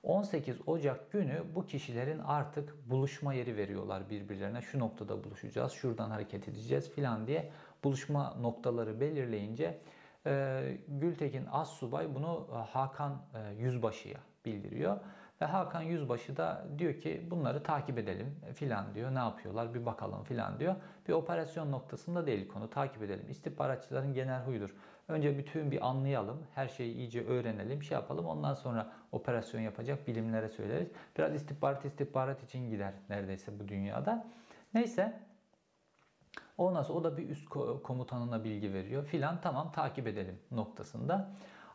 18 0.03 0.57
Ocak 0.67 1.13
günü 1.13 1.43
bu 1.55 1.67
kişilerin 1.67 2.19
artık 2.19 2.91
buluşma 2.91 3.35
yeri 3.35 3.57
veriyorlar 3.57 4.11
birbirlerine. 4.11 4.63
Şu 4.63 4.79
noktada 4.79 5.25
buluşacağız, 5.25 5.73
şuradan 5.73 6.11
hareket 6.11 6.49
edeceğiz 6.49 6.91
filan 6.91 7.27
diye 7.27 7.51
buluşma 7.85 8.35
noktaları 8.41 9.01
belirleyince 9.01 9.79
Gültekin 10.89 11.47
Assubay 11.53 12.15
bunu 12.15 12.47
e, 12.53 12.57
Hakan 12.57 13.23
e, 13.35 13.63
Yüzbaşı'ya 13.63 14.19
bildiriyor. 14.45 14.97
Ve 15.41 15.45
Hakan 15.47 15.83
Yüzbaşı 15.83 16.37
da 16.37 16.65
diyor 16.79 16.95
ki 16.95 17.27
bunları 17.31 17.63
takip 17.63 17.99
edelim 17.99 18.37
filan 18.55 18.95
diyor. 18.95 19.15
Ne 19.15 19.19
yapıyorlar 19.19 19.75
bir 19.75 19.87
bakalım 19.87 20.25
filan 20.25 20.61
diyor. 20.61 20.75
Bir 21.09 21.13
operasyon 21.13 21.73
noktasında 21.73 22.27
değil 22.27 22.49
konu 22.49 22.71
takip 22.71 23.03
edelim. 23.03 23.27
İstihbaratçıların 23.31 24.15
genel 24.15 24.43
huyudur. 24.45 24.75
Önce 25.09 25.39
bütün 25.39 25.71
bir 25.71 25.87
anlayalım, 25.87 26.43
her 26.55 26.69
şeyi 26.69 26.95
iyice 26.95 27.27
öğrenelim, 27.27 27.83
şey 27.83 27.95
yapalım. 27.95 28.27
Ondan 28.27 28.55
sonra 28.55 28.93
operasyon 29.13 29.61
yapacak 29.61 30.07
bilimlere 30.07 30.49
söyleriz. 30.49 30.89
Biraz 31.19 31.35
istihbarat 31.35 31.85
istihbarat 31.85 32.43
için 32.43 32.71
gider 32.71 32.93
neredeyse 33.09 33.59
bu 33.61 33.69
dünyada. 33.69 34.27
Neyse 34.75 35.21
Ondan 36.59 36.83
sonra 36.83 36.99
o 36.99 37.05
da 37.05 37.17
bir 37.17 37.29
üst 37.29 37.49
ko- 37.49 37.83
komutanına 37.83 38.45
bilgi 38.45 38.73
veriyor 38.73 39.05
filan 39.05 39.41
tamam 39.41 39.73
takip 39.73 40.07
edelim 40.07 40.39
noktasında. 40.51 41.31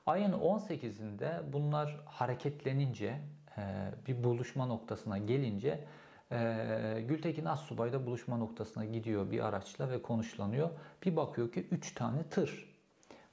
Ayın 0.05 0.31
18'inde 0.31 1.53
bunlar 1.53 1.99
hareketlenince 2.05 3.21
e, 3.57 3.61
bir 4.07 4.23
buluşma 4.23 4.65
noktasına 4.65 5.17
gelince 5.17 5.87
e, 6.31 7.05
Gültekin 7.07 7.45
Assubay 7.45 7.93
da 7.93 8.05
buluşma 8.05 8.37
noktasına 8.37 8.85
gidiyor 8.85 9.31
bir 9.31 9.45
araçla 9.45 9.89
ve 9.89 10.01
konuşlanıyor. 10.01 10.69
Bir 11.05 11.15
bakıyor 11.15 11.51
ki 11.51 11.67
3 11.71 11.93
tane 11.93 12.23
tır. 12.23 12.69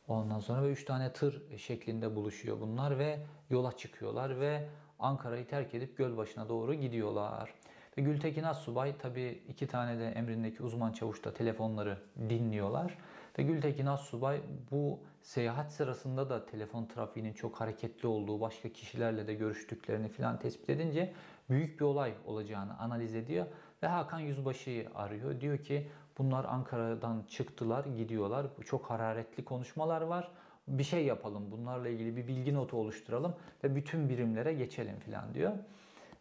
Ondan 0.09 0.41
sonra 0.41 0.63
ve 0.63 0.73
3 0.73 0.85
tane 0.85 1.13
tır 1.13 1.59
şeklinde 1.59 2.17
buluşuyor 2.17 2.61
bunlar 2.61 2.99
ve 2.99 3.19
yola 3.51 3.77
çıkıyorlar 3.77 4.41
ve 4.41 4.69
Ankara'yı 4.99 5.49
terk 5.49 5.75
edip 5.75 5.97
Gölbaşı'na 5.97 6.49
doğru 6.49 6.75
gidiyorlar. 6.75 7.55
Ve 7.99 8.03
Gültekin 8.03 8.43
Assubay 8.43 8.95
tabii 8.99 9.43
iki 9.49 9.67
tane 9.67 9.99
de 9.99 10.09
emrindeki 10.09 10.63
uzman 10.63 10.93
çavuş 10.93 11.25
da 11.25 11.35
telefonları 11.35 11.99
dinliyorlar. 12.29 12.99
Ve 13.39 13.43
Gültekin 13.43 13.87
Assubay 13.87 14.41
bu 14.71 14.99
seyahat 15.23 15.73
sırasında 15.73 16.31
da 16.31 16.47
telefon 16.47 16.87
trafiğinin 16.87 17.33
çok 17.33 17.61
hareketli 17.61 18.09
olduğu, 18.09 18.41
başka 18.41 18.69
kişilerle 18.69 19.27
de 19.27 19.35
görüştüklerini 19.35 20.09
filan 20.09 20.39
tespit 20.39 20.71
edince 20.71 21.13
büyük 21.51 21.81
bir 21.81 21.85
olay 21.85 22.15
olacağını 22.27 22.79
analiz 22.79 23.15
ediyor. 23.15 23.47
Ve 23.83 23.87
Hakan 23.87 24.21
Yüzbaşı'yı 24.21 24.89
arıyor. 24.95 25.41
Diyor 25.41 25.59
ki 25.59 25.89
bunlar 26.19 26.45
Ankara'dan 26.45 27.23
çıktılar, 27.29 27.85
gidiyorlar. 27.85 28.47
Çok 28.65 28.91
hararetli 28.91 29.45
konuşmalar 29.45 30.01
var. 30.01 30.29
Bir 30.69 30.85
şey 30.85 31.05
yapalım, 31.05 31.51
bunlarla 31.51 31.89
ilgili 31.89 32.17
bir 32.17 32.27
bilgi 32.27 32.55
notu 32.55 32.77
oluşturalım 32.77 33.35
ve 33.65 33.75
bütün 33.75 34.09
birimlere 34.09 34.55
geçelim 34.55 34.99
filan 34.99 35.35
diyor. 35.35 35.53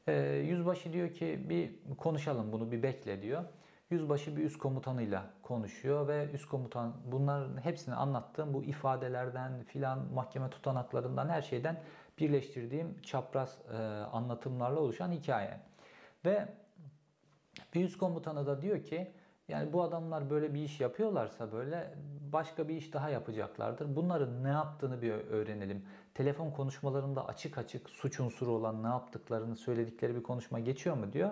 Ee, 0.08 0.14
yüzbaşı 0.48 0.94
diyor 0.94 1.14
ki 1.14 1.46
bir 1.50 1.72
konuşalım 1.98 2.52
bunu 2.52 2.72
bir 2.72 2.84
bekle 2.84 3.22
diyor. 3.22 3.44
Yüzbaşı 3.90 4.38
bir 4.38 4.44
üst 4.44 4.58
komutanıyla 4.58 5.26
konuşuyor 5.44 6.08
ve 6.08 6.30
üst 6.34 6.50
komutan 6.50 6.94
bunların 7.12 7.66
hepsini 7.66 7.96
anlattığım 7.96 8.54
bu 8.54 8.64
ifadelerden 8.64 9.64
filan 9.64 10.14
mahkeme 10.14 10.50
tutanaklarından 10.50 11.30
her 11.30 11.42
şeyden 11.42 11.82
birleştirdiğim 12.20 13.02
çapraz 13.02 13.58
e, 13.72 13.78
anlatımlarla 14.12 14.80
oluşan 14.80 15.12
hikaye. 15.12 15.60
Ve 16.26 16.48
bir 17.74 17.84
üst 17.84 17.98
komutanı 17.98 18.46
da 18.46 18.62
diyor 18.62 18.84
ki 18.84 19.12
yani 19.48 19.74
bu 19.74 19.84
adamlar 19.84 20.30
böyle 20.30 20.54
bir 20.54 20.62
iş 20.62 20.80
yapıyorlarsa 20.80 21.52
böyle 21.52 21.94
başka 22.34 22.68
bir 22.68 22.76
iş 22.76 22.94
daha 22.94 23.10
yapacaklardır. 23.10 23.96
Bunların 23.96 24.44
ne 24.44 24.50
yaptığını 24.50 25.02
bir 25.02 25.12
öğrenelim. 25.12 25.86
Telefon 26.16 26.52
konuşmalarında 26.52 27.28
açık 27.28 27.58
açık 27.58 27.90
suç 27.90 28.20
unsuru 28.20 28.52
olan 28.52 28.84
ne 28.84 28.88
yaptıklarını 28.88 29.56
söyledikleri 29.56 30.16
bir 30.16 30.24
konuşma 30.24 30.60
geçiyor 30.60 30.96
mu 30.98 31.14
diyor. 31.14 31.32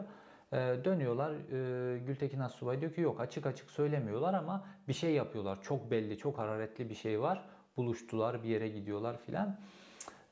Ee, 0.54 0.58
dönüyorlar 0.86 1.32
e, 1.32 2.00
Gültekin 2.00 2.40
Assubay 2.40 2.82
diyor 2.82 2.94
ki 2.94 3.02
yok 3.02 3.22
açık 3.22 3.46
açık 3.46 3.72
söylemiyorlar 3.72 4.34
ama 4.34 4.66
bir 4.88 4.94
şey 4.94 5.14
yapıyorlar. 5.14 5.62
Çok 5.62 5.92
belli 5.92 6.18
çok 6.18 6.38
hararetli 6.38 6.90
bir 6.90 6.96
şey 6.96 7.22
var. 7.22 7.46
Buluştular 7.78 8.44
bir 8.44 8.50
yere 8.50 8.70
gidiyorlar 8.70 9.18
filan. 9.18 9.60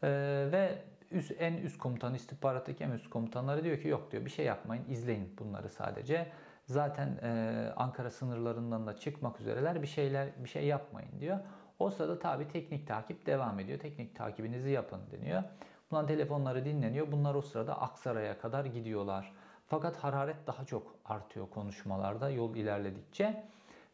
Ee, 0.03 0.09
ve 0.51 0.83
üst, 1.11 1.31
en 1.39 1.53
üst 1.53 1.77
komutan 1.77 2.13
istihbarattaki 2.13 2.83
en 2.83 2.91
üst 2.91 3.09
komutanları 3.09 3.63
diyor 3.63 3.79
ki 3.79 3.87
yok 3.87 4.11
diyor 4.11 4.25
bir 4.25 4.31
şey 4.31 4.45
yapmayın 4.45 4.83
izleyin 4.89 5.35
bunları 5.39 5.69
sadece. 5.69 6.31
Zaten 6.65 7.19
e, 7.23 7.73
Ankara 7.75 8.11
sınırlarından 8.11 8.87
da 8.87 8.97
çıkmak 8.97 9.41
üzereler 9.41 9.81
bir 9.81 9.87
şeyler 9.87 10.29
bir 10.43 10.49
şey 10.49 10.65
yapmayın 10.65 11.19
diyor. 11.19 11.39
O 11.81 11.89
sırada 11.89 12.19
tabi 12.19 12.47
teknik 12.47 12.87
takip 12.87 13.25
devam 13.25 13.59
ediyor. 13.59 13.79
Teknik 13.79 14.15
takibinizi 14.15 14.69
yapın 14.69 14.99
deniyor. 15.11 15.43
Bunların 15.91 16.07
telefonları 16.07 16.65
dinleniyor. 16.65 17.11
Bunlar 17.11 17.35
o 17.35 17.41
sırada 17.41 17.81
Aksaray'a 17.81 18.39
kadar 18.39 18.65
gidiyorlar. 18.65 19.31
Fakat 19.67 19.97
hararet 19.97 20.47
daha 20.47 20.65
çok 20.65 20.95
artıyor 21.05 21.49
konuşmalarda 21.49 22.29
yol 22.29 22.55
ilerledikçe. 22.55 23.43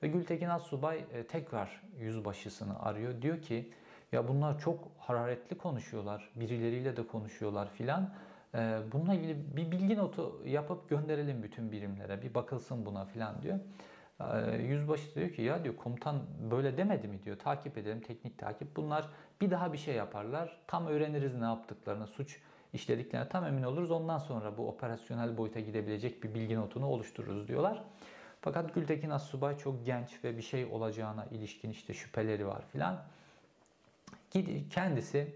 Ve 0.03 0.07
Gültekin 0.07 0.49
Assubay 0.49 1.05
e, 1.13 1.23
tekrar 1.23 1.81
yüzbaşısını 1.99 2.83
arıyor. 2.83 3.21
Diyor 3.21 3.41
ki 3.41 3.71
ya 4.11 4.27
bunlar 4.27 4.59
çok 4.59 4.87
hararetli 4.97 5.57
konuşuyorlar. 5.57 6.29
Birileriyle 6.35 6.97
de 6.97 7.07
konuşuyorlar 7.07 7.69
filan. 7.69 8.09
E, 8.55 8.79
bununla 8.91 9.13
ilgili 9.13 9.57
bir 9.57 9.71
bilgi 9.71 9.97
notu 9.97 10.41
yapıp 10.45 10.89
gönderelim 10.89 11.43
bütün 11.43 11.71
birimlere. 11.71 12.21
Bir 12.21 12.33
bakılsın 12.33 12.85
buna 12.85 13.05
filan 13.05 13.41
diyor. 13.41 13.59
Ee, 14.19 14.61
Yüzbaşı 14.61 15.15
diyor 15.15 15.29
ki 15.29 15.41
ya 15.41 15.63
diyor 15.63 15.75
komutan 15.75 16.21
böyle 16.51 16.77
demedi 16.77 17.07
mi 17.07 17.23
diyor. 17.23 17.39
Takip 17.39 17.77
edelim 17.77 18.01
teknik 18.01 18.37
takip. 18.37 18.75
Bunlar 18.75 19.07
bir 19.41 19.51
daha 19.51 19.73
bir 19.73 19.77
şey 19.77 19.95
yaparlar. 19.95 20.57
Tam 20.67 20.87
öğreniriz 20.87 21.35
ne 21.35 21.45
yaptıklarını, 21.45 22.07
suç 22.07 22.39
işlediklerine 22.73 23.29
tam 23.29 23.45
emin 23.45 23.63
oluruz. 23.63 23.91
Ondan 23.91 24.17
sonra 24.17 24.57
bu 24.57 24.67
operasyonel 24.67 25.37
boyuta 25.37 25.59
gidebilecek 25.59 26.23
bir 26.23 26.33
bilgi 26.33 26.55
notunu 26.55 26.85
oluştururuz 26.85 27.47
diyorlar. 27.47 27.83
Fakat 28.41 28.75
Gültekin 28.75 29.09
Assubay 29.09 29.57
çok 29.57 29.85
genç 29.85 30.23
ve 30.23 30.37
bir 30.37 30.41
şey 30.41 30.65
olacağına 30.65 31.25
ilişkin 31.25 31.69
işte 31.69 31.93
şüpheleri 31.93 32.47
var 32.47 32.61
filan. 32.71 33.03
Kendisi 34.69 35.35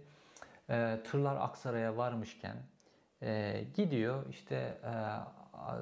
e, 0.70 1.00
tırlar 1.04 1.36
Aksaray'a 1.36 1.98
varmışken 1.98 2.56
e, 3.22 3.64
gidiyor 3.76 4.26
işte 4.30 4.78
e, 4.84 4.92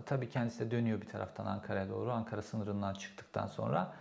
tabii 0.06 0.30
kendisi 0.30 0.60
de 0.60 0.72
dönüyor 0.72 1.02
bir 1.02 1.08
taraftan 1.08 1.46
Ankara'ya 1.46 1.90
doğru. 1.90 2.12
Ankara 2.12 2.42
sınırından 2.42 2.94
çıktıktan 2.94 3.48
sonra 3.48 3.94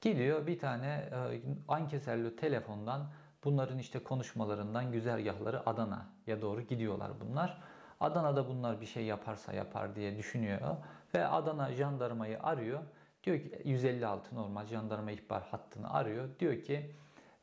gidiyor 0.00 0.46
bir 0.46 0.58
tane 0.58 0.86
e, 0.86 1.40
ankeserli 1.68 2.36
telefondan 2.36 3.06
bunların 3.44 3.78
işte 3.78 3.98
konuşmalarından 3.98 4.92
güzergahları 4.92 5.68
Adana'ya 5.68 6.40
doğru 6.40 6.60
gidiyorlar 6.60 7.10
bunlar. 7.20 7.62
Adana'da 8.00 8.48
bunlar 8.48 8.80
bir 8.80 8.86
şey 8.86 9.04
yaparsa 9.04 9.52
yapar 9.52 9.94
diye 9.94 10.16
düşünüyor 10.16 10.76
ve 11.14 11.26
Adana 11.26 11.72
jandarmayı 11.72 12.42
arıyor. 12.42 12.80
Diyor 13.24 13.40
ki 13.40 13.62
156 13.64 14.34
normal 14.34 14.66
jandarma 14.66 15.10
ihbar 15.10 15.42
hattını 15.42 15.92
arıyor. 15.92 16.28
Diyor 16.38 16.62
ki 16.62 16.94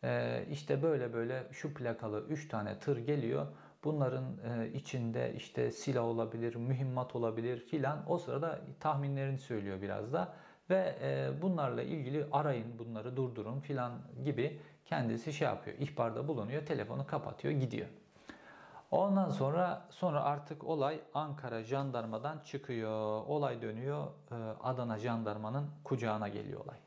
e, 0.04 0.44
işte 0.52 0.84
böyle 0.84 1.14
böyle 1.14 1.44
şu 1.52 1.74
plakalı 1.74 2.26
3 2.28 2.48
tane 2.48 2.80
tır 2.80 2.98
geliyor. 2.98 3.48
Bunların 3.88 4.24
e, 4.24 4.72
içinde 4.74 5.34
işte 5.34 5.72
silah 5.72 6.04
olabilir, 6.04 6.56
mühimmat 6.56 7.16
olabilir 7.16 7.60
filan. 7.60 8.04
O 8.08 8.18
sırada 8.18 8.62
tahminlerini 8.80 9.38
söylüyor 9.38 9.82
biraz 9.82 10.14
da. 10.14 10.34
Ve 10.70 10.96
e, 11.02 11.42
bunlarla 11.42 11.84
ilgili 11.84 12.26
arayın 12.32 12.80
bunları 12.80 13.18
durdurun 13.18 13.60
filan 13.60 13.92
gibi 14.24 14.60
kendisi 14.86 15.34
şey 15.34 15.48
yapıyor. 15.48 15.78
ihbarda 15.80 16.28
bulunuyor. 16.28 16.66
Telefonu 16.66 17.08
kapatıyor 17.08 17.54
gidiyor. 17.54 17.88
Ondan 18.92 19.30
sonra 19.30 19.88
sonra 19.90 20.24
artık 20.24 20.64
olay 20.64 21.00
Ankara 21.14 21.64
jandarmadan 21.64 22.40
çıkıyor. 22.40 23.26
Olay 23.28 23.62
dönüyor 23.62 24.08
e, 24.32 24.36
Adana 24.64 25.00
jandarmanın 25.00 25.68
kucağına 25.84 26.28
geliyor 26.28 26.66
olay. 26.66 26.78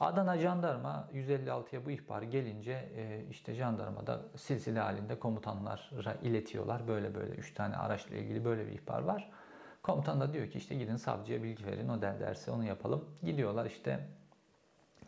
Adana 0.00 0.38
jandarma 0.38 1.08
156'ya 1.14 1.84
bu 1.84 1.90
ihbar 1.90 2.22
gelince 2.22 2.88
e, 2.96 3.24
işte 3.30 3.54
jandarmada 3.54 4.20
silsile 4.36 4.80
halinde 4.80 5.18
komutanlara 5.18 6.14
iletiyorlar. 6.22 6.88
Böyle 6.88 7.14
böyle 7.14 7.34
3 7.34 7.54
tane 7.54 7.76
araçla 7.76 8.16
ilgili 8.16 8.44
böyle 8.44 8.66
bir 8.66 8.72
ihbar 8.72 9.02
var. 9.02 9.30
Komutan 9.82 10.20
da 10.20 10.32
diyor 10.32 10.50
ki 10.50 10.58
işte 10.58 10.74
gidin 10.74 10.96
savcıya 10.96 11.42
bilgi 11.42 11.66
verin 11.66 11.88
o 11.88 12.02
der 12.02 12.20
derse 12.20 12.50
onu 12.50 12.64
yapalım. 12.64 13.04
Gidiyorlar 13.22 13.66
işte 13.66 14.08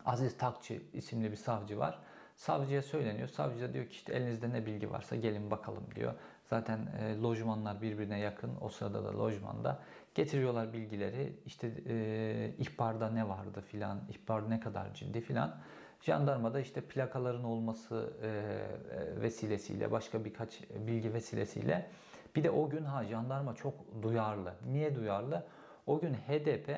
Aziz 0.04 0.38
Takçı 0.38 0.82
isimli 0.92 1.30
bir 1.30 1.36
savcı 1.36 1.78
var. 1.78 1.98
Savcıya 2.36 2.82
söyleniyor. 2.82 3.28
Savcı 3.28 3.60
da 3.60 3.72
diyor 3.72 3.84
ki 3.86 3.92
işte 3.92 4.12
elinizde 4.12 4.50
ne 4.50 4.66
bilgi 4.66 4.90
varsa 4.90 5.16
gelin 5.16 5.50
bakalım 5.50 5.84
diyor. 5.94 6.14
Zaten 6.44 6.78
e, 7.00 7.20
lojmanlar 7.22 7.82
birbirine 7.82 8.18
yakın. 8.18 8.50
O 8.60 8.68
sırada 8.68 9.04
da 9.04 9.18
lojmanda. 9.18 9.82
Getiriyorlar 10.20 10.72
bilgileri. 10.72 11.32
İşte 11.46 11.72
e, 11.88 12.52
ihbarda 12.58 13.10
ne 13.10 13.28
vardı 13.28 13.60
filan, 13.60 14.00
ihbar 14.08 14.50
ne 14.50 14.60
kadar 14.60 14.94
ciddi 14.94 15.20
filan. 15.20 15.56
Jandarmada 16.00 16.60
işte 16.60 16.80
plakaların 16.80 17.44
olması 17.44 18.12
e, 18.22 18.28
e, 18.28 19.22
vesilesiyle, 19.22 19.90
başka 19.90 20.24
birkaç 20.24 20.60
bilgi 20.70 21.14
vesilesiyle. 21.14 21.90
Bir 22.36 22.44
de 22.44 22.50
o 22.50 22.70
gün 22.70 22.84
ha 22.84 23.04
jandarma 23.04 23.54
çok 23.54 23.74
duyarlı. 24.02 24.54
Niye 24.66 24.94
duyarlı? 24.94 25.46
O 25.86 26.00
gün 26.00 26.14
HDP 26.14 26.70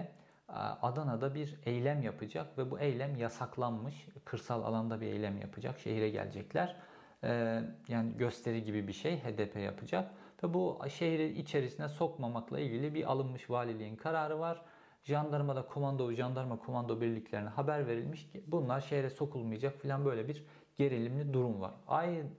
Adana'da 0.83 1.35
bir 1.35 1.59
eylem 1.67 2.03
yapacak 2.03 2.59
ve 2.59 2.71
bu 2.71 2.79
eylem 2.79 3.17
yasaklanmış. 3.17 4.09
Kırsal 4.25 4.63
alanda 4.63 5.01
bir 5.01 5.07
eylem 5.07 5.39
yapacak. 5.39 5.79
Şehire 5.79 6.11
gelecekler. 6.11 6.77
Ee, 7.25 7.63
yani 7.89 8.17
gösteri 8.17 8.65
gibi 8.65 8.89
bir 8.89 8.93
şey 8.93 9.17
HDP 9.17 9.57
yapacak. 9.57 10.11
Ve 10.43 10.55
bu 10.55 10.81
şehri 10.89 11.39
içerisine 11.39 11.89
sokmamakla 11.89 12.61
ilgili 12.61 12.95
bir 12.95 13.13
alınmış 13.13 13.51
valiliğin 13.51 13.97
kararı 13.97 14.39
var. 14.39 14.63
Jandarmada 15.05 15.67
komando, 15.67 16.13
jandarma 16.13 16.59
komando 16.59 17.01
birliklerine 17.01 17.49
haber 17.49 17.87
verilmiş 17.87 18.31
ki 18.31 18.45
bunlar 18.47 18.81
şehre 18.81 19.11
sokulmayacak 19.11 19.81
filan 19.81 20.05
böyle 20.05 20.29
bir 20.29 20.45
gerilimli 20.77 21.33
durum 21.33 21.61
var. 21.61 21.75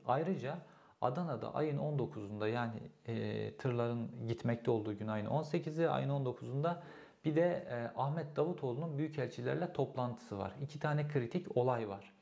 Ayrıca 0.05 0.57
Adana'da 1.01 1.55
ayın 1.55 1.77
19'unda 1.77 2.49
yani 2.49 2.79
e, 3.07 3.57
tırların 3.57 4.27
gitmekte 4.27 4.71
olduğu 4.71 4.97
gün 4.97 5.07
ayın 5.07 5.25
18'i, 5.25 5.87
ayın 5.87 6.09
19'unda 6.09 6.75
bir 7.25 7.35
de 7.35 7.67
e, 7.69 7.99
Ahmet 7.99 8.35
Davutoğlu'nun 8.35 8.97
büyükelçilerle 8.97 9.73
toplantısı 9.73 10.37
var. 10.37 10.55
İki 10.61 10.79
tane 10.79 11.07
kritik 11.07 11.57
olay 11.57 11.89
var. 11.89 12.12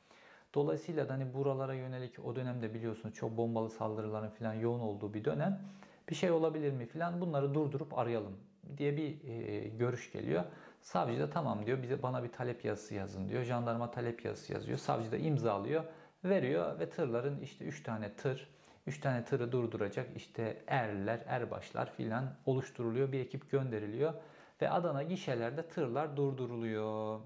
Dolayısıyla 0.53 1.09
da 1.09 1.13
hani 1.13 1.33
buralara 1.33 1.73
yönelik 1.73 2.25
o 2.25 2.35
dönemde 2.35 2.73
biliyorsunuz 2.73 3.15
çok 3.15 3.37
bombalı 3.37 3.69
saldırıların 3.69 4.29
falan 4.29 4.53
yoğun 4.53 4.79
olduğu 4.79 5.13
bir 5.13 5.25
dönem. 5.25 5.61
Bir 6.09 6.15
şey 6.15 6.31
olabilir 6.31 6.71
mi 6.71 6.85
falan 6.85 7.21
bunları 7.21 7.53
durdurup 7.53 7.97
arayalım 7.97 8.37
diye 8.77 8.97
bir 8.97 9.27
e, 9.27 9.67
görüş 9.67 10.11
geliyor. 10.11 10.43
Savcı 10.81 11.19
da 11.19 11.29
tamam 11.29 11.65
diyor 11.65 11.83
bize 11.83 12.03
bana 12.03 12.23
bir 12.23 12.31
talep 12.31 12.65
yazısı 12.65 12.95
yazın 12.95 13.29
diyor. 13.29 13.43
Jandarma 13.43 13.91
talep 13.91 14.25
yazısı 14.25 14.53
yazıyor. 14.53 14.77
Savcı 14.77 15.11
da 15.11 15.17
imzalıyor, 15.17 15.83
veriyor 16.25 16.79
ve 16.79 16.89
tırların 16.89 17.39
işte 17.39 17.65
3 17.65 17.83
tane 17.83 18.13
tır, 18.13 18.49
3 18.87 18.99
tane 18.99 19.25
tırı 19.25 19.51
durduracak 19.51 20.07
işte 20.15 20.63
erler, 20.67 21.23
erbaşlar 21.27 21.93
filan 21.93 22.33
oluşturuluyor. 22.45 23.11
Bir 23.11 23.19
ekip 23.19 23.51
gönderiliyor 23.51 24.13
ve 24.61 24.69
Adana 24.69 25.03
gişelerde 25.03 25.67
tırlar 25.67 26.17
durduruluyor. 26.17 27.19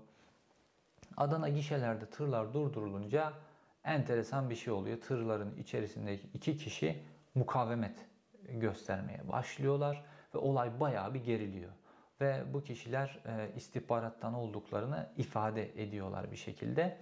Adana 1.18 1.50
gişelerde 1.50 2.06
tırlar 2.06 2.54
durdurulunca 2.54 3.34
enteresan 3.84 4.50
bir 4.50 4.56
şey 4.56 4.74
oluyor. 4.74 5.02
Tırların 5.02 5.58
içerisindeki 5.58 6.28
iki 6.34 6.58
kişi 6.58 7.04
mukavemet 7.36 8.06
göstermeye 8.50 9.28
başlıyorlar 9.28 10.04
ve 10.36 10.38
olay 10.38 10.80
bayağı 10.80 11.14
bir 11.14 11.24
geriliyor. 11.24 11.72
Ve 12.22 12.44
bu 12.54 12.64
kişiler 12.64 13.20
e, 13.26 13.52
istihbarattan 13.56 14.34
olduklarını 14.34 15.10
ifade 15.18 15.84
ediyorlar 15.84 16.32
bir 16.32 16.36
şekilde. 16.36 16.98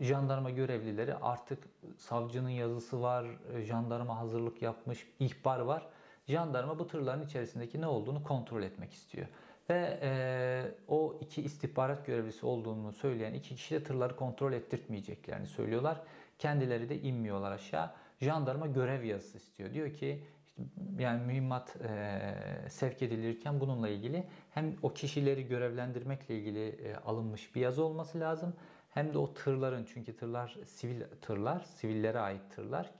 Jandarma 0.00 0.50
görevlileri 0.50 1.14
artık 1.14 1.64
savcının 1.96 2.48
yazısı 2.48 3.02
var, 3.02 3.26
e, 3.54 3.62
jandarma 3.62 4.18
hazırlık 4.18 4.62
yapmış, 4.62 5.06
ihbar 5.18 5.60
var. 5.60 5.86
Jandarma 6.26 6.78
bu 6.78 6.86
tırların 6.86 7.22
içerisindeki 7.22 7.80
ne 7.80 7.86
olduğunu 7.86 8.22
kontrol 8.22 8.62
etmek 8.62 8.92
istiyor. 8.92 9.26
Ve 9.70 9.98
e, 10.02 10.12
o 10.88 11.18
iki 11.20 11.42
istihbarat 11.42 12.06
görevlisi 12.06 12.46
olduğunu 12.46 12.92
söyleyen 12.92 13.34
iki 13.34 13.54
kişi 13.54 13.74
de 13.74 13.84
tırları 13.84 14.16
kontrol 14.16 14.52
ettirtmeyeceklerini 14.52 15.46
söylüyorlar. 15.46 16.00
Kendileri 16.38 16.88
de 16.88 17.00
inmiyorlar 17.00 17.52
aşağı. 17.52 17.90
Jandarma 18.20 18.66
görev 18.66 19.02
yazısı 19.02 19.36
istiyor. 19.36 19.74
Diyor 19.74 19.92
ki 19.92 20.24
işte, 20.46 20.62
yani 20.98 21.26
mühimmat 21.26 21.76
e, 21.76 22.20
sevk 22.68 23.02
edilirken 23.02 23.60
bununla 23.60 23.88
ilgili 23.88 24.24
hem 24.50 24.74
o 24.82 24.92
kişileri 24.92 25.46
görevlendirmekle 25.46 26.38
ilgili 26.38 26.68
e, 26.68 26.96
alınmış 26.96 27.54
bir 27.54 27.60
yazı 27.60 27.84
olması 27.84 28.20
lazım. 28.20 28.54
Hem 28.90 29.14
de 29.14 29.18
o 29.18 29.34
tırların 29.34 29.86
çünkü 29.94 30.16
tırlar 30.16 30.56
sivil 30.66 31.02
tırlar, 31.20 31.60
sivillere 31.60 32.18
ait 32.18 32.40
tırlar 32.56 32.90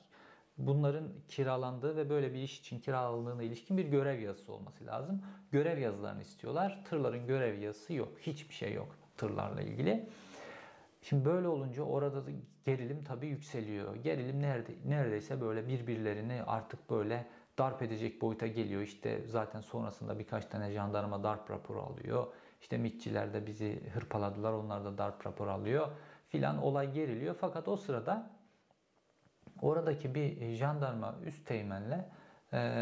bunların 0.59 1.09
kiralandığı 1.29 1.97
ve 1.97 2.11
böyle 2.11 2.35
bir 2.35 2.39
iş 2.43 2.61
için 2.61 2.81
kiralandığına 2.81 3.43
ilişkin 3.43 3.77
bir 3.79 3.85
görev 3.85 4.21
yazısı 4.21 4.53
olması 4.53 4.87
lazım. 4.87 5.23
Görev 5.53 5.79
yazılarını 5.79 6.23
istiyorlar. 6.23 6.85
Tırların 6.85 7.27
görev 7.27 7.59
yazısı 7.59 7.93
yok. 7.93 8.19
Hiçbir 8.19 8.55
şey 8.55 8.73
yok 8.73 8.97
tırlarla 9.17 9.63
ilgili. 9.63 10.09
Şimdi 11.03 11.25
böyle 11.25 11.49
olunca 11.49 11.83
orada 11.83 12.27
da 12.27 12.31
gerilim 12.65 13.05
tabii 13.05 13.27
yükseliyor. 13.27 13.95
Gerilim 13.95 14.43
nerede, 14.43 14.73
neredeyse 14.87 15.41
böyle 15.41 15.69
birbirlerini 15.69 16.43
artık 16.47 16.91
böyle 16.91 17.27
darp 17.59 17.83
edecek 17.83 18.23
boyuta 18.23 18.47
geliyor. 18.47 18.83
İşte 18.83 19.23
zaten 19.27 19.61
sonrasında 19.61 20.19
birkaç 20.19 20.47
tane 20.47 20.73
jandarma 20.73 21.23
darp 21.23 21.51
raporu 21.51 21.83
alıyor. 21.83 22.27
İşte 22.61 22.79
mitçiler 22.79 23.35
de 23.35 23.47
bizi 23.47 23.91
hırpaladılar. 23.95 24.53
Onlar 24.53 24.85
da 24.85 24.99
darp 24.99 25.27
raporu 25.27 25.51
alıyor. 25.51 25.89
Filan 26.29 26.63
olay 26.63 26.93
geriliyor. 26.93 27.37
Fakat 27.41 27.69
o 27.69 27.77
sırada 27.77 28.31
oradaki 29.63 30.15
bir 30.15 30.55
jandarma 30.55 31.15
üst 31.25 31.47
teğmenle 31.47 32.09
e, 32.53 32.81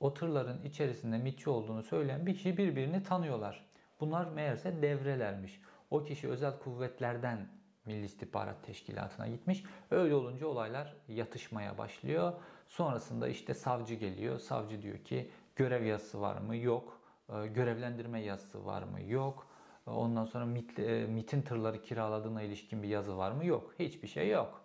o 0.00 0.14
tırların 0.14 0.64
içerisinde 0.64 1.18
mitçi 1.18 1.50
olduğunu 1.50 1.82
söyleyen 1.82 2.26
bir 2.26 2.34
kişi 2.34 2.56
birbirini 2.56 3.02
tanıyorlar. 3.02 3.66
Bunlar 4.00 4.26
meğerse 4.26 4.82
devrelermiş. 4.82 5.60
O 5.90 6.04
kişi 6.04 6.28
özel 6.28 6.58
kuvvetlerden 6.58 7.48
Milli 7.84 8.04
İstihbarat 8.04 8.64
Teşkilatı'na 8.64 9.28
gitmiş. 9.28 9.64
Öyle 9.90 10.14
olunca 10.14 10.46
olaylar 10.46 10.96
yatışmaya 11.08 11.78
başlıyor. 11.78 12.32
Sonrasında 12.68 13.28
işte 13.28 13.54
savcı 13.54 13.94
geliyor. 13.94 14.38
Savcı 14.38 14.82
diyor 14.82 14.98
ki 14.98 15.30
görev 15.56 15.84
yazısı 15.84 16.20
var 16.20 16.38
mı? 16.38 16.56
Yok. 16.56 17.00
E, 17.28 17.46
görevlendirme 17.46 18.20
yazısı 18.20 18.66
var 18.66 18.82
mı? 18.82 19.02
Yok. 19.02 19.46
Ondan 19.86 20.24
sonra 20.24 20.46
MIT, 20.46 20.78
e, 20.78 21.06
MIT'in 21.06 21.42
tırları 21.42 21.82
kiraladığına 21.82 22.42
ilişkin 22.42 22.82
bir 22.82 22.88
yazı 22.88 23.16
var 23.16 23.32
mı? 23.32 23.44
Yok. 23.44 23.74
Hiçbir 23.78 24.08
şey 24.08 24.28
yok. 24.28 24.59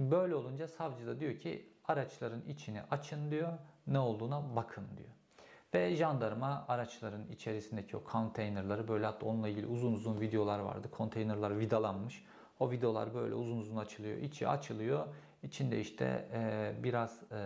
Şimdi 0.00 0.10
böyle 0.10 0.34
olunca 0.34 0.68
savcı 0.68 1.06
da 1.06 1.20
diyor 1.20 1.38
ki 1.38 1.66
araçların 1.84 2.42
içini 2.48 2.82
açın 2.90 3.30
diyor. 3.30 3.52
Ne 3.86 3.98
olduğuna 3.98 4.56
bakın 4.56 4.84
diyor. 4.96 5.08
Ve 5.74 5.96
jandarma 5.96 6.64
araçların 6.68 7.28
içerisindeki 7.28 7.96
o 7.96 8.04
konteynerları 8.04 8.88
böyle 8.88 9.06
hatta 9.06 9.26
onunla 9.26 9.48
ilgili 9.48 9.66
uzun 9.66 9.92
uzun 9.92 10.20
videolar 10.20 10.58
vardı. 10.58 10.90
Konteynerlar 10.90 11.58
vidalanmış. 11.58 12.24
O 12.60 12.70
vidalar 12.70 13.14
böyle 13.14 13.34
uzun 13.34 13.58
uzun 13.58 13.76
açılıyor. 13.76 14.18
İçi 14.18 14.48
açılıyor. 14.48 15.06
İçinde 15.42 15.80
işte 15.80 16.28
e, 16.32 16.72
biraz 16.82 17.20
e, 17.32 17.38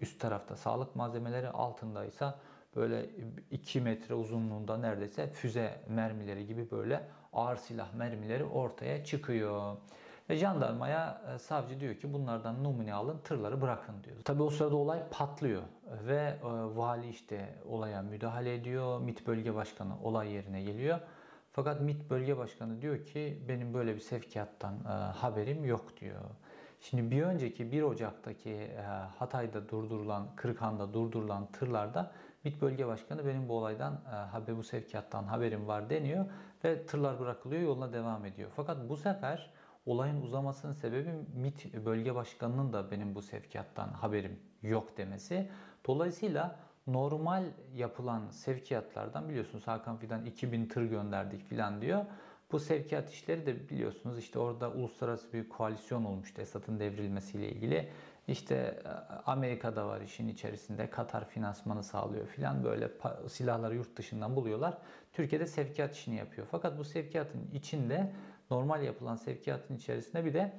üst 0.00 0.20
tarafta 0.20 0.56
sağlık 0.56 0.96
malzemeleri 0.96 1.48
altındaysa 1.48 2.38
böyle 2.76 3.10
2 3.50 3.80
metre 3.80 4.14
uzunluğunda 4.14 4.76
neredeyse 4.76 5.32
füze 5.32 5.84
mermileri 5.88 6.46
gibi 6.46 6.70
böyle 6.70 7.08
ağır 7.32 7.56
silah 7.56 7.94
mermileri 7.94 8.44
ortaya 8.44 9.04
çıkıyor. 9.04 9.76
Ve 10.30 10.36
jandarmaya 10.36 11.22
e, 11.34 11.38
savcı 11.38 11.80
diyor 11.80 11.94
ki 11.94 12.12
bunlardan 12.12 12.64
numune 12.64 12.94
alın 12.94 13.18
tırları 13.18 13.60
bırakın 13.60 13.94
diyor. 14.04 14.16
Tabii 14.24 14.42
o 14.42 14.50
sırada 14.50 14.76
olay 14.76 15.02
patlıyor 15.10 15.62
ve 16.06 16.38
e, 16.42 16.48
vali 16.76 17.08
işte 17.08 17.54
olaya 17.68 18.02
müdahale 18.02 18.54
ediyor. 18.54 19.00
MİT 19.00 19.26
bölge 19.26 19.54
başkanı 19.54 20.02
olay 20.02 20.30
yerine 20.32 20.62
geliyor. 20.62 21.00
Fakat 21.52 21.80
MİT 21.80 22.10
bölge 22.10 22.36
başkanı 22.36 22.82
diyor 22.82 23.04
ki 23.04 23.42
benim 23.48 23.74
böyle 23.74 23.94
bir 23.94 24.00
sevkiyattan 24.00 24.74
e, 24.74 24.88
haberim 24.88 25.64
yok 25.64 26.00
diyor. 26.00 26.20
Şimdi 26.80 27.10
bir 27.10 27.22
önceki 27.22 27.72
1 27.72 27.82
Ocak'taki 27.82 28.70
Hatay'da 29.18 29.68
durdurulan, 29.68 30.26
Kırıkhan'da 30.36 30.94
durdurulan 30.94 31.46
tırlarda 31.52 32.12
MİT 32.44 32.62
bölge 32.62 32.86
başkanı 32.86 33.26
benim 33.26 33.48
bu 33.48 33.58
olaydan 33.58 34.00
bu 34.56 34.62
sevkiyattan 34.62 35.24
haberim 35.24 35.66
var 35.66 35.90
deniyor 35.90 36.24
ve 36.64 36.86
tırlar 36.86 37.20
bırakılıyor 37.20 37.62
yoluna 37.62 37.92
devam 37.92 38.24
ediyor. 38.24 38.50
Fakat 38.56 38.88
bu 38.88 38.96
sefer 38.96 39.50
olayın 39.86 40.22
uzamasının 40.22 40.72
sebebi 40.72 41.10
MİT 41.34 41.74
bölge 41.74 42.14
başkanının 42.14 42.72
da 42.72 42.90
benim 42.90 43.14
bu 43.14 43.22
sevkiyattan 43.22 43.88
haberim 43.88 44.40
yok 44.62 44.96
demesi. 44.96 45.50
Dolayısıyla 45.86 46.58
normal 46.86 47.44
yapılan 47.74 48.30
sevkiyatlardan 48.30 49.28
biliyorsunuz 49.28 49.66
Hakan 49.66 49.96
Fidan 49.96 50.24
2000 50.24 50.66
tır 50.66 50.82
gönderdik 50.82 51.48
filan 51.48 51.82
diyor. 51.82 52.04
Bu 52.52 52.60
sevkiyat 52.60 53.10
işleri 53.10 53.46
de 53.46 53.68
biliyorsunuz 53.68 54.18
işte 54.18 54.38
orada 54.38 54.70
uluslararası 54.70 55.32
bir 55.32 55.48
koalisyon 55.48 56.04
olmuştu 56.04 56.42
Esad'ın 56.42 56.80
devrilmesiyle 56.80 57.48
ilgili. 57.48 57.88
İşte 58.28 58.54
e, 58.54 58.88
Amerika'da 59.26 59.88
var 59.88 60.00
işin 60.00 60.28
içerisinde 60.28 60.90
Katar 60.90 61.28
finansmanı 61.28 61.82
sağlıyor 61.82 62.26
filan 62.26 62.64
böyle 62.64 62.90
silahları 63.28 63.74
yurt 63.74 63.96
dışından 63.96 64.36
buluyorlar. 64.36 64.78
Türkiye'de 65.12 65.46
sevkiyat 65.46 65.94
işini 65.94 66.16
yapıyor. 66.16 66.46
Fakat 66.50 66.78
bu 66.78 66.84
sevkiyatın 66.84 67.50
içinde 67.52 68.12
normal 68.52 68.82
yapılan 68.82 69.16
sevkiyatın 69.16 69.74
içerisinde 69.74 70.24
bir 70.24 70.34
de 70.34 70.52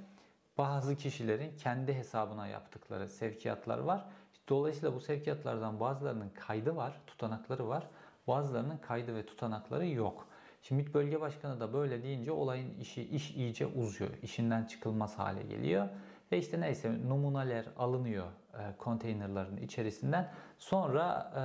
bazı 0.57 0.95
kişilerin 0.95 1.57
kendi 1.57 1.93
hesabına 1.93 2.47
yaptıkları 2.47 3.07
sevkiyatlar 3.07 3.79
var. 3.79 4.05
Dolayısıyla 4.49 4.95
bu 4.95 4.99
sevkiyatlardan 4.99 5.79
bazılarının 5.79 6.29
kaydı 6.29 6.75
var, 6.75 7.01
tutanakları 7.07 7.67
var. 7.67 7.87
Bazılarının 8.27 8.77
kaydı 8.77 9.15
ve 9.15 9.25
tutanakları 9.25 9.87
yok. 9.87 10.27
Şimdi 10.61 10.83
MİT 10.83 10.93
Bölge 10.93 11.21
Başkanı 11.21 11.59
da 11.59 11.73
böyle 11.73 12.03
deyince 12.03 12.31
olayın 12.31 12.79
işi 12.79 13.03
iş 13.03 13.31
iyice 13.31 13.67
uzuyor. 13.67 14.11
İşinden 14.21 14.65
çıkılmaz 14.65 15.19
hale 15.19 15.43
geliyor. 15.43 15.89
Ve 16.31 16.37
işte 16.37 16.61
neyse 16.61 17.07
numuneler 17.07 17.65
alınıyor 17.77 18.27
e, 18.53 18.77
konteynerların 18.77 19.57
içerisinden. 19.57 20.31
Sonra 20.57 21.31
e, 21.35 21.39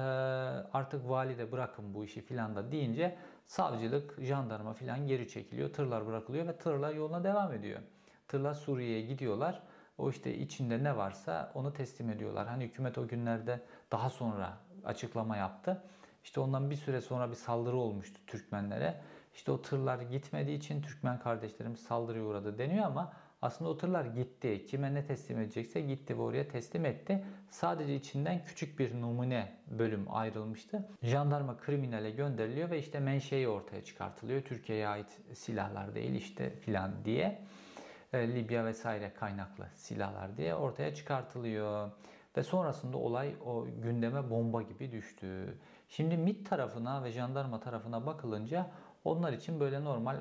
artık 0.77 1.09
valide 1.09 1.53
bırakın 1.53 1.95
bu 1.95 2.05
işi 2.05 2.21
filan 2.21 2.57
da 2.57 2.73
deyince 2.73 3.17
savcılık, 3.49 4.21
jandarma 4.21 4.75
filan 4.75 5.07
geri 5.07 5.29
çekiliyor. 5.29 5.73
Tırlar 5.73 6.07
bırakılıyor 6.07 6.47
ve 6.47 6.57
tırlar 6.57 6.95
yoluna 6.95 7.25
devam 7.25 7.53
ediyor. 7.53 7.81
Tırlar 8.29 8.55
Suriye'ye 8.55 9.03
gidiyorlar. 9.03 9.63
O 9.99 10.11
işte 10.11 10.39
içinde 10.39 10.85
ne 10.85 10.97
varsa 10.97 11.53
onu 11.55 11.73
teslim 11.73 12.11
ediyorlar. 12.11 12.49
Hani 12.49 12.65
hükümet 12.65 12.99
o 12.99 13.09
günlerde 13.09 13.61
daha 13.93 14.11
sonra 14.11 14.59
açıklama 14.85 15.37
yaptı. 15.37 15.83
İşte 16.25 16.41
ondan 16.41 16.71
bir 16.71 16.77
süre 16.77 17.01
sonra 17.01 17.31
bir 17.31 17.35
saldırı 17.35 17.77
olmuştu 17.77 18.21
Türkmenlere. 18.27 19.01
İşte 19.35 19.53
o 19.53 19.63
tırlar 19.63 19.99
gitmediği 20.01 20.57
için 20.57 20.83
Türkmen 20.83 21.19
kardeşlerimiz 21.19 21.81
saldırıya 21.81 22.25
uğradı 22.25 22.59
deniyor 22.59 22.85
ama 22.87 23.13
aslında 23.43 23.71
o 23.71 23.77
tırlar 23.77 24.05
gitti. 24.05 24.67
Kime 24.67 24.95
ne 24.95 25.07
teslim 25.07 25.39
edecekse 25.41 25.81
gitti 25.81 26.19
ve 26.19 26.23
oraya 26.23 26.49
teslim 26.49 26.85
etti. 26.85 27.25
Sadece 27.51 27.95
içinden 27.95 28.45
küçük 28.45 28.79
bir 28.79 29.01
numune 29.01 29.53
bölüm 29.67 30.07
ayrılmıştı. 30.09 30.89
Jandarma 31.03 31.59
kriminale 31.59 32.11
gönderiliyor 32.11 32.71
ve 32.71 32.79
işte 32.79 33.01
menşei 33.01 33.49
ortaya 33.49 33.85
çıkartılıyor. 33.85 34.43
Türkiye'ye 34.43 34.89
ait 34.89 35.21
silahlar 35.33 35.95
değil 35.95 36.15
işte 36.15 36.51
filan 36.51 37.05
diye. 37.05 37.43
E, 38.13 38.35
Libya 38.35 38.65
vesaire 38.65 39.13
kaynaklı 39.15 39.67
silahlar 39.75 40.37
diye 40.37 40.55
ortaya 40.55 40.95
çıkartılıyor. 40.95 41.91
Ve 42.37 42.43
sonrasında 42.43 42.97
olay 42.97 43.35
o 43.45 43.67
gündeme 43.83 44.31
bomba 44.31 44.63
gibi 44.63 44.93
düştü. 44.93 45.59
Şimdi 45.89 46.17
MİT 46.17 46.51
tarafına 46.51 47.05
ve 47.05 47.13
jandarma 47.13 47.61
tarafına 47.61 48.07
bakılınca 48.07 48.71
onlar 49.09 49.33
için 49.33 49.61
böyle 49.61 49.85
normal 49.85 50.21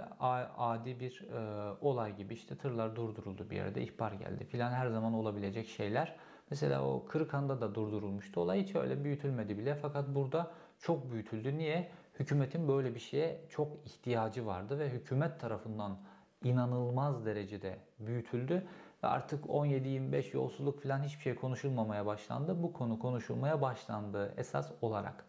adi 0.58 1.00
bir 1.00 1.22
e, 1.22 1.72
olay 1.82 2.16
gibi 2.16 2.34
işte 2.34 2.58
tırlar 2.58 2.96
durduruldu 2.96 3.50
bir 3.50 3.56
yerde 3.56 3.82
ihbar 3.82 4.12
geldi 4.12 4.46
filan 4.46 4.72
her 4.72 4.88
zaman 4.88 5.14
olabilecek 5.14 5.68
şeyler. 5.68 6.16
Mesela 6.50 6.84
o 6.84 7.06
Kırıkhan'da 7.06 7.62
da 7.62 7.76
durdurulmuştu. 7.76 8.42
Olay 8.42 8.64
hiç 8.64 8.76
öyle 8.76 9.04
büyütülmedi 9.04 9.58
bile 9.58 9.76
fakat 9.76 10.16
burada 10.16 10.52
çok 10.80 11.12
büyütüldü. 11.12 11.58
Niye? 11.58 11.92
Hükümetin 12.20 12.68
böyle 12.68 12.96
bir 12.96 13.00
şeye 13.00 13.42
çok 13.50 13.68
ihtiyacı 13.86 14.46
vardı 14.46 14.80
ve 14.80 14.90
hükümet 14.90 15.40
tarafından 15.40 15.98
inanılmaz 16.44 17.26
derecede 17.26 17.80
büyütüldü 18.00 18.68
ve 19.04 19.08
artık 19.08 19.46
17-25 19.46 20.36
yolsuzluk 20.36 20.84
falan 20.84 21.04
hiçbir 21.04 21.22
şey 21.22 21.36
konuşulmamaya 21.36 22.06
başlandı. 22.06 22.64
Bu 22.64 22.74
konu 22.74 23.00
konuşulmaya 23.00 23.62
başlandı 23.62 24.34
esas 24.38 24.72
olarak. 24.82 25.26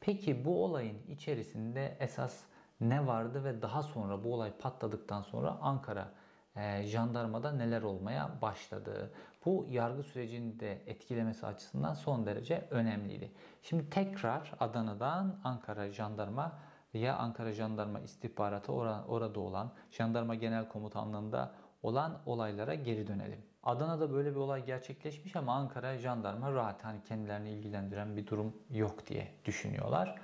Peki 0.00 0.44
bu 0.44 0.64
olayın 0.64 0.98
içerisinde 1.08 1.96
esas 2.00 2.44
ne 2.82 3.06
vardı 3.06 3.44
ve 3.44 3.62
daha 3.62 3.82
sonra 3.82 4.24
bu 4.24 4.34
olay 4.34 4.52
patladıktan 4.52 5.22
sonra 5.22 5.58
Ankara 5.60 6.08
e, 6.56 6.82
jandarmada 6.82 7.52
neler 7.52 7.82
olmaya 7.82 8.30
başladı? 8.42 9.10
Bu 9.44 9.66
yargı 9.70 10.02
sürecini 10.02 10.60
de 10.60 10.82
etkilemesi 10.86 11.46
açısından 11.46 11.94
son 11.94 12.26
derece 12.26 12.66
önemliydi. 12.70 13.32
Şimdi 13.62 13.90
tekrar 13.90 14.52
Adana'dan 14.60 15.40
Ankara 15.44 15.88
jandarma 15.88 16.52
veya 16.94 17.16
Ankara 17.16 17.52
Jandarma 17.52 18.00
İstihbaratı 18.00 18.72
orada 18.72 19.40
olan 19.40 19.72
Jandarma 19.90 20.34
Genel 20.34 20.68
Komutanlığı'nda 20.68 21.54
olan 21.82 22.18
olaylara 22.26 22.74
geri 22.74 23.06
dönelim. 23.06 23.42
Adana'da 23.62 24.12
böyle 24.12 24.30
bir 24.30 24.36
olay 24.36 24.64
gerçekleşmiş 24.64 25.36
ama 25.36 25.54
Ankara 25.54 25.98
Jandarma 25.98 26.52
rahat 26.52 26.84
hani 26.84 27.02
kendilerini 27.02 27.50
ilgilendiren 27.50 28.16
bir 28.16 28.26
durum 28.26 28.56
yok 28.70 29.06
diye 29.06 29.28
düşünüyorlar. 29.44 30.20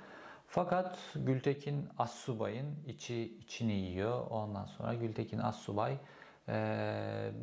Fakat 0.51 0.99
Gültekin 1.15 1.89
Assubay'ın 1.97 2.75
içi 2.87 3.37
içini 3.39 3.73
yiyor. 3.73 4.27
Ondan 4.29 4.65
sonra 4.65 4.93
Gültekin 4.93 5.39
Assubay 5.39 5.97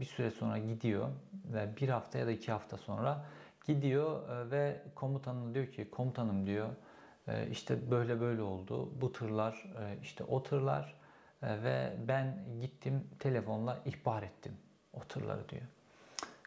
bir 0.00 0.04
süre 0.04 0.30
sonra 0.30 0.58
gidiyor 0.58 1.08
ve 1.44 1.76
bir 1.76 1.88
hafta 1.88 2.18
ya 2.18 2.26
da 2.26 2.30
iki 2.30 2.52
hafta 2.52 2.76
sonra 2.76 3.24
gidiyor 3.66 4.20
ve 4.50 4.82
komutanına 4.94 5.54
diyor 5.54 5.66
ki 5.66 5.90
komutanım 5.90 6.46
diyor 6.46 6.68
işte 7.50 7.90
böyle 7.90 8.20
böyle 8.20 8.42
oldu. 8.42 9.00
Bu 9.00 9.12
tırlar 9.12 9.64
işte 10.02 10.24
o 10.24 10.42
tırlar 10.42 10.94
ve 11.42 11.96
ben 12.08 12.44
gittim 12.60 13.10
telefonla 13.18 13.78
ihbar 13.84 14.22
ettim 14.22 14.56
o 14.92 15.00
tırları 15.00 15.48
diyor. 15.48 15.66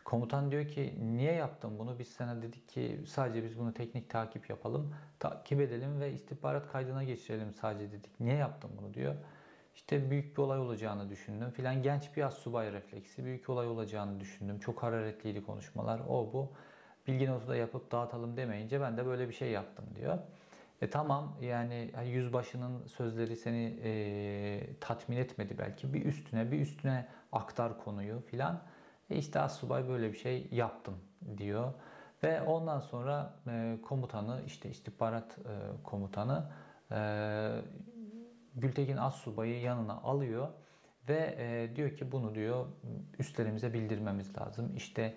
Komutan 0.10 0.52
diyor 0.52 0.68
ki 0.68 0.94
niye 1.02 1.34
yaptın 1.34 1.80
bunu? 1.80 2.00
Biz 2.00 2.08
sana 2.08 2.42
dedik 2.42 2.70
ki 2.70 3.00
sadece 3.08 3.44
biz 3.44 3.60
bunu 3.60 3.74
teknik 3.74 4.10
takip 4.10 4.50
yapalım. 4.50 4.96
Takip 5.20 5.62
edelim 5.62 6.00
ve 6.00 6.14
istihbarat 6.14 6.72
kaydına 6.72 7.04
geçirelim 7.04 7.54
sadece 7.54 7.92
dedik. 7.92 8.20
Niye 8.20 8.36
yaptın 8.36 8.72
bunu 8.78 8.94
diyor. 8.94 9.16
İşte 9.76 10.12
büyük 10.12 10.38
bir 10.38 10.42
olay 10.42 10.60
olacağını 10.60 11.10
düşündüm 11.10 11.52
filan. 11.52 11.84
Genç 11.84 12.18
bir 12.18 12.30
subay 12.30 12.72
refleksi. 12.72 13.26
Büyük 13.26 13.50
olay 13.50 13.68
olacağını 13.68 14.20
düşündüm. 14.20 14.60
Çok 14.60 14.84
hararetliydi 14.84 15.44
konuşmalar. 15.44 16.02
O 16.10 16.34
bu. 16.34 16.52
Bilgi 17.08 17.28
notu 17.28 17.48
da 17.48 17.56
yapıp 17.56 17.92
dağıtalım 17.92 18.38
demeyince 18.38 18.82
ben 18.82 18.98
de 18.98 19.06
böyle 19.06 19.30
bir 19.30 19.34
şey 19.34 19.52
yaptım 19.52 19.86
diyor. 19.96 20.18
E 20.82 20.90
tamam 20.90 21.38
yani 21.42 21.92
yüzbaşının 22.06 22.88
sözleri 22.88 23.36
seni 23.36 23.80
e, 23.84 24.80
tatmin 24.82 25.18
etmedi 25.18 25.56
belki. 25.58 25.94
Bir 25.94 26.06
üstüne 26.06 26.52
bir 26.52 26.60
üstüne 26.60 27.08
aktar 27.32 27.84
konuyu 27.84 28.22
filan. 28.22 28.62
E 29.10 29.18
işte 29.18 29.40
Assubay 29.40 29.90
böyle 29.90 30.14
bir 30.14 30.18
şey 30.18 30.48
yaptım 30.52 30.96
diyor. 31.38 31.74
Ve 32.24 32.42
ondan 32.42 32.80
sonra 32.80 33.34
e, 33.48 33.78
komutanı 33.88 34.42
işte 34.46 34.70
istihbarat 34.70 35.38
e, 35.38 35.84
komutanı 35.84 36.46
e, 36.92 37.62
Gültekin 38.56 38.98
Assubay'ı 38.98 39.62
yanına 39.62 39.94
alıyor 39.94 40.48
ve 41.10 41.36
e, 41.38 41.76
diyor 41.76 41.96
ki 41.96 42.12
bunu 42.12 42.36
diyor 42.36 42.66
üstlerimize 43.20 43.74
bildirmemiz 43.74 44.38
lazım. 44.38 44.76
İşte 44.76 45.16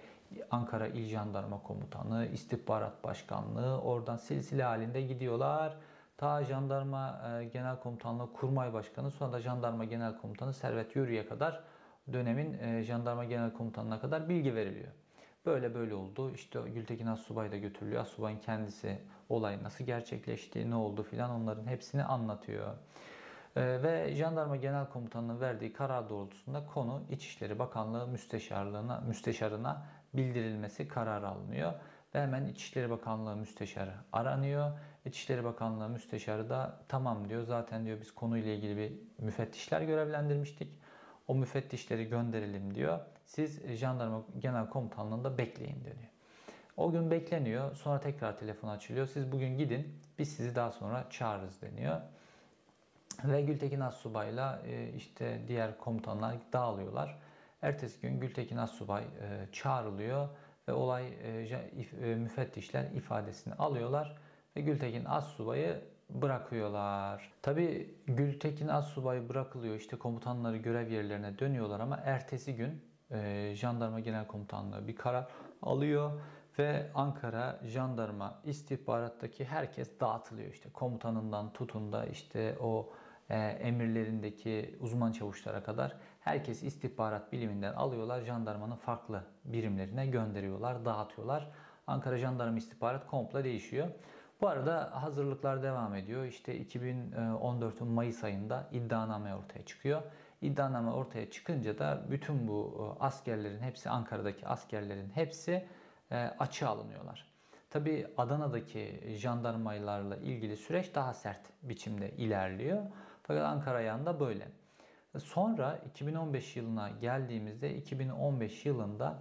Ankara 0.51 0.87
İl 0.87 1.09
Jandarma 1.09 1.63
Komutanı, 1.63 2.27
İstihbarat 2.33 3.05
Başkanlığı 3.05 3.81
oradan 3.81 4.17
silsile 4.17 4.63
halinde 4.63 5.03
gidiyorlar. 5.03 5.77
Ta 6.17 6.45
Jandarma 6.45 7.23
e, 7.29 7.45
Genel 7.45 7.81
Komutanlığı 7.81 8.33
Kurmay 8.33 8.73
Başkanı 8.73 9.11
sonra 9.11 9.33
da 9.33 9.41
Jandarma 9.41 9.85
Genel 9.85 10.19
Komutanı 10.19 10.53
Servet 10.55 10.97
Yürü'ye 10.97 11.27
kadar 11.27 11.61
dönemin 12.13 12.59
e, 12.59 12.83
Jandarma 12.83 13.25
Genel 13.25 13.53
Komutanlığı'na 13.53 14.01
kadar 14.01 14.29
bilgi 14.29 14.55
veriliyor. 14.55 14.93
Böyle 15.47 15.75
böyle 15.75 15.95
oldu. 15.95 16.31
İşte 16.35 16.61
Gültekin 16.75 17.07
Assubay 17.07 17.53
da 17.53 17.57
götürülüyor. 17.57 18.03
Assubay'ın 18.03 18.39
kendisi 18.39 18.99
olay 19.29 19.63
nasıl 19.63 19.85
gerçekleşti, 19.85 20.71
ne 20.71 20.75
oldu 20.75 21.03
filan 21.03 21.31
onların 21.31 21.67
hepsini 21.67 22.05
anlatıyor. 22.05 22.75
Ee, 23.57 23.83
ve 23.83 24.15
Jandarma 24.15 24.57
Genel 24.57 24.89
Komutanı'nın 24.89 25.41
verdiği 25.41 25.73
karar 25.73 26.09
doğrultusunda 26.09 26.67
konu 26.67 27.03
İçişleri 27.11 27.59
Bakanlığı 27.59 28.07
Müsteşarlığına, 28.07 29.01
Müsteşarına 29.01 29.87
bildirilmesi 30.15 30.89
kararı 30.89 31.29
alınıyor. 31.29 31.73
Ve 32.15 32.23
hemen 32.23 32.47
İçişleri 32.47 32.91
Bakanlığı 32.91 33.37
Müsteşarı 33.37 33.95
aranıyor. 34.13 34.71
İçişleri 35.05 35.45
Bakanlığı 35.45 35.89
Müsteşarı 35.89 36.51
da 36.51 36.81
tamam 36.89 37.29
diyor. 37.29 37.43
Zaten 37.43 37.87
diyor 37.87 38.01
biz 38.01 38.15
konuyla 38.15 38.53
ilgili 38.53 38.77
bir 38.77 38.93
müfettişler 39.25 39.83
görevlendirmiştik. 39.83 40.82
O 41.29 41.35
müfettişleri 41.35 42.09
gönderelim 42.09 42.75
diyor. 42.75 42.99
Siz 43.25 43.77
Jandarma 43.77 44.23
Genel 44.39 44.69
Komutanlığı'nda 44.69 45.39
bekleyin 45.39 45.85
diyor. 45.85 45.97
O 46.77 46.93
gün 46.93 47.11
bekleniyor. 47.11 47.77
Sonra 47.77 48.01
tekrar 48.01 48.39
telefon 48.39 48.69
açılıyor. 48.69 49.07
Siz 49.07 49.33
bugün 49.33 49.59
gidin. 49.59 49.99
Biz 50.19 50.37
sizi 50.37 50.55
daha 50.55 50.73
sonra 50.73 51.07
çağırırız 51.11 51.63
deniyor. 51.63 52.01
Ve 53.25 53.43
Gültekin 53.43 53.81
Assubay'la 53.81 54.63
e, 54.67 54.93
işte 54.97 55.41
diğer 55.49 55.79
komutanlar 55.79 56.37
dağılıyorlar. 56.53 57.19
Ertesi 57.63 58.01
gün 58.01 58.21
Gültekin 58.21 58.57
Assubay 58.57 59.03
e, 59.03 59.53
çağrılıyor 59.53 60.29
ve 60.69 60.73
olay 60.73 61.09
e, 62.03 62.15
müfettişler 62.15 62.85
ifadesini 62.85 63.55
alıyorlar 63.55 64.17
ve 64.57 64.61
Gültekin 64.61 65.05
Assubay'ı 65.05 65.81
bırakıyorlar. 66.15 67.33
Tabi 67.43 67.95
Gültekin 68.07 68.69
Assubay 68.69 69.29
bırakılıyor 69.29 69.75
işte 69.75 69.97
komutanları 69.97 70.57
görev 70.57 70.91
yerlerine 70.91 71.39
dönüyorlar 71.39 71.81
ama 71.81 71.97
ertesi 72.05 72.57
gün 72.57 72.83
e, 73.11 73.53
Jandarma 73.55 74.01
Genel 74.01 74.27
Komutanlığı 74.27 74.89
bir 74.89 74.97
karar 74.97 75.29
alıyor 75.63 76.11
ve 76.59 76.91
Ankara 76.95 77.61
Jandarma 77.65 78.41
istihbarattaki 78.45 79.45
herkes 79.45 80.01
dağıtılıyor 80.01 80.53
işte 80.53 80.69
komutanından 80.73 81.53
tutun 81.53 81.93
da 81.93 82.07
işte 82.07 82.57
o 82.61 82.93
e, 83.31 83.39
emirlerindeki 83.39 84.77
uzman 84.81 85.13
çavuşlara 85.13 85.63
kadar 85.63 85.97
herkes 86.21 86.63
istihbarat 86.63 87.33
biliminden 87.33 87.73
alıyorlar 87.73 88.21
jandarmanın 88.21 88.77
farklı 88.77 89.25
birimlerine 89.45 90.07
gönderiyorlar 90.07 90.85
dağıtıyorlar. 90.85 91.49
Ankara 91.87 92.19
Jandarma 92.19 92.59
istihbarat 92.59 93.07
komple 93.07 93.45
değişiyor. 93.45 93.89
Bu 94.43 94.49
arada 94.49 95.03
hazırlıklar 95.03 95.63
devam 95.63 95.95
ediyor. 95.95 96.25
İşte 96.25 96.63
2014'ün 96.63 97.89
Mayıs 97.89 98.25
ayında 98.25 98.69
iddianame 98.73 99.35
ortaya 99.35 99.65
çıkıyor. 99.65 100.03
İddianame 100.41 100.91
ortaya 100.91 101.31
çıkınca 101.31 101.79
da 101.79 102.03
bütün 102.11 102.49
bu 102.49 102.77
e, 103.01 103.05
askerlerin 103.05 103.61
hepsi 103.61 103.91
Ankara'daki 103.91 104.47
askerlerin 104.47 105.11
hepsi 105.15 105.67
e, 106.11 106.17
açığa 106.17 106.71
alınıyorlar. 106.71 107.27
Tabi 107.71 108.07
Adana'daki 108.17 109.15
jandarmaylarla 109.17 110.17
ilgili 110.17 110.57
süreç 110.57 110.95
daha 110.95 111.15
sert 111.15 111.47
biçimde 111.63 112.11
ilerliyor. 112.11 112.83
Fakat 113.23 113.45
Ankara 113.45 113.81
yanında 113.81 114.21
böyle. 114.21 114.49
Sonra 115.19 115.79
2015 115.91 116.57
yılına 116.57 116.91
geldiğimizde 116.91 117.77
2015 117.77 118.67
yılında 118.67 119.19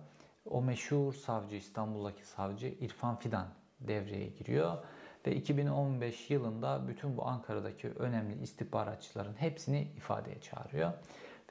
o 0.50 0.62
meşhur 0.62 1.14
savcı 1.14 1.56
İstanbul'daki 1.56 2.28
savcı 2.28 2.68
İrfan 2.68 3.16
Fidan 3.16 3.48
devreye 3.80 4.28
giriyor. 4.28 4.78
Ve 5.26 5.36
2015 5.36 6.30
yılında 6.30 6.88
bütün 6.88 7.18
bu 7.18 7.28
Ankara'daki 7.28 7.90
önemli 7.90 8.42
istihbaratçıların 8.42 9.34
hepsini 9.34 9.82
ifadeye 9.98 10.42
çağırıyor. 10.42 10.92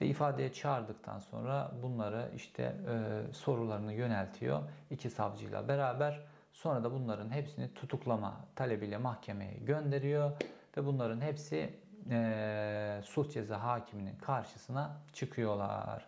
Ve 0.01 0.07
ifadeye 0.07 0.53
çağırdıktan 0.53 1.19
sonra 1.19 1.73
bunları 1.83 2.31
işte 2.37 2.63
e, 2.63 3.33
sorularını 3.33 3.93
yöneltiyor 3.93 4.63
iki 4.91 5.11
savcıyla 5.11 5.69
beraber. 5.69 6.21
Sonra 6.53 6.85
da 6.85 6.93
bunların 6.93 7.31
hepsini 7.31 7.75
tutuklama 7.75 8.41
talebiyle 8.57 8.97
mahkemeye 8.97 9.55
gönderiyor. 9.55 10.31
Ve 10.77 10.87
bunların 10.87 11.21
hepsi 11.21 11.75
e, 12.11 13.01
sulh 13.05 13.31
ceza 13.31 13.63
hakiminin 13.63 14.17
karşısına 14.17 14.97
çıkıyorlar. 15.13 16.07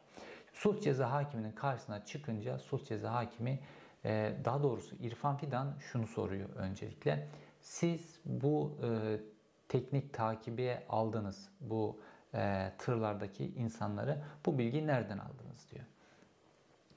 Sulh 0.52 0.80
ceza 0.80 1.10
hakiminin 1.10 1.52
karşısına 1.52 2.04
çıkınca 2.04 2.58
sulh 2.58 2.84
ceza 2.84 3.12
hakimi 3.12 3.60
e, 4.04 4.32
daha 4.44 4.62
doğrusu 4.62 4.96
İrfan 4.96 5.36
Fidan 5.36 5.74
şunu 5.92 6.06
soruyor 6.06 6.48
öncelikle. 6.56 7.28
Siz 7.62 8.18
bu 8.24 8.78
e, 8.82 8.88
teknik 9.68 10.12
takibe 10.12 10.84
aldınız 10.88 11.48
bu 11.60 12.00
e, 12.34 12.72
tırlardaki 12.78 13.44
insanları 13.44 14.22
bu 14.46 14.58
bilgiyi 14.58 14.86
nereden 14.86 15.18
aldınız 15.18 15.66
diyor. 15.70 15.84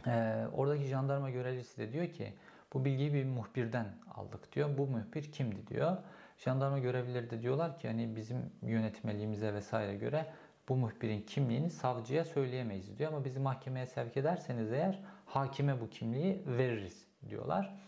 E, 0.07 0.47
oradaki 0.47 0.83
jandarma 0.83 1.29
görevlisi 1.29 1.77
de 1.77 1.91
diyor 1.91 2.07
ki 2.07 2.33
bu 2.73 2.85
bilgiyi 2.85 3.13
bir 3.13 3.25
muhbirden 3.25 3.85
aldık 4.15 4.55
diyor. 4.55 4.77
Bu 4.77 4.87
muhbir 4.87 5.31
kimdi 5.31 5.67
diyor. 5.67 5.97
Jandarma 6.37 6.79
görevlileri 6.79 7.29
de 7.29 7.41
diyorlar 7.41 7.79
ki 7.79 7.87
hani 7.87 8.15
bizim 8.15 8.37
yönetmeliğimize 8.61 9.53
vesaire 9.53 9.95
göre 9.95 10.25
bu 10.69 10.75
muhbirin 10.75 11.21
kimliğini 11.21 11.69
savcıya 11.69 12.25
söyleyemeyiz 12.25 12.97
diyor 12.97 13.13
ama 13.13 13.25
bizi 13.25 13.39
mahkemeye 13.39 13.85
sevk 13.85 14.17
ederseniz 14.17 14.71
eğer 14.71 14.99
hakime 15.25 15.81
bu 15.81 15.89
kimliği 15.89 16.43
veririz 16.47 17.07
diyorlar. 17.29 17.84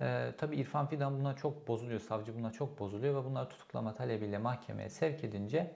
Ee, 0.00 0.32
tabii 0.38 0.56
İrfan 0.56 0.86
Fidan 0.86 1.18
buna 1.20 1.36
çok 1.36 1.68
bozuluyor, 1.68 2.00
savcı 2.00 2.38
buna 2.38 2.50
çok 2.52 2.78
bozuluyor 2.78 3.22
ve 3.22 3.24
bunlar 3.24 3.50
tutuklama 3.50 3.94
talebiyle 3.94 4.38
mahkemeye 4.38 4.88
sevk 4.88 5.24
edince 5.24 5.74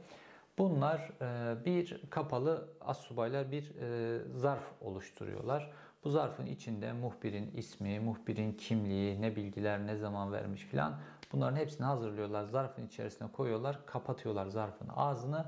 bunlar 0.58 1.10
e, 1.20 1.64
bir 1.64 2.02
kapalı 2.10 2.68
assubaylar 2.80 3.52
bir 3.52 3.76
e, 3.80 4.18
zarf 4.36 4.72
oluşturuyorlar. 4.80 5.70
Bu 6.04 6.10
zarfın 6.10 6.46
içinde 6.46 6.92
muhbirin 6.92 7.50
ismi, 7.56 8.00
muhbirin 8.00 8.52
kimliği, 8.52 9.22
ne 9.22 9.36
bilgiler, 9.36 9.86
ne 9.86 9.96
zaman 9.96 10.32
vermiş 10.32 10.62
filan 10.62 10.94
bunların 11.32 11.56
hepsini 11.56 11.86
hazırlıyorlar. 11.86 12.44
Zarfın 12.44 12.86
içerisine 12.86 13.32
koyuyorlar, 13.32 13.86
kapatıyorlar 13.86 14.46
zarfın 14.46 14.88
ağzını 14.96 15.46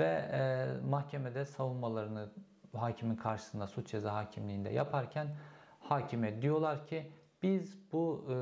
ve 0.00 0.28
e, 0.32 0.66
mahkemede 0.88 1.44
savunmalarını 1.44 2.28
hakimin 2.76 3.16
karşısında 3.16 3.66
suç 3.66 3.90
ceza 3.90 4.14
hakimliğinde 4.14 4.70
yaparken 4.70 5.36
hakime 5.80 6.42
diyorlar 6.42 6.86
ki 6.86 7.12
biz 7.42 7.92
bu 7.92 8.26
e, 8.28 8.34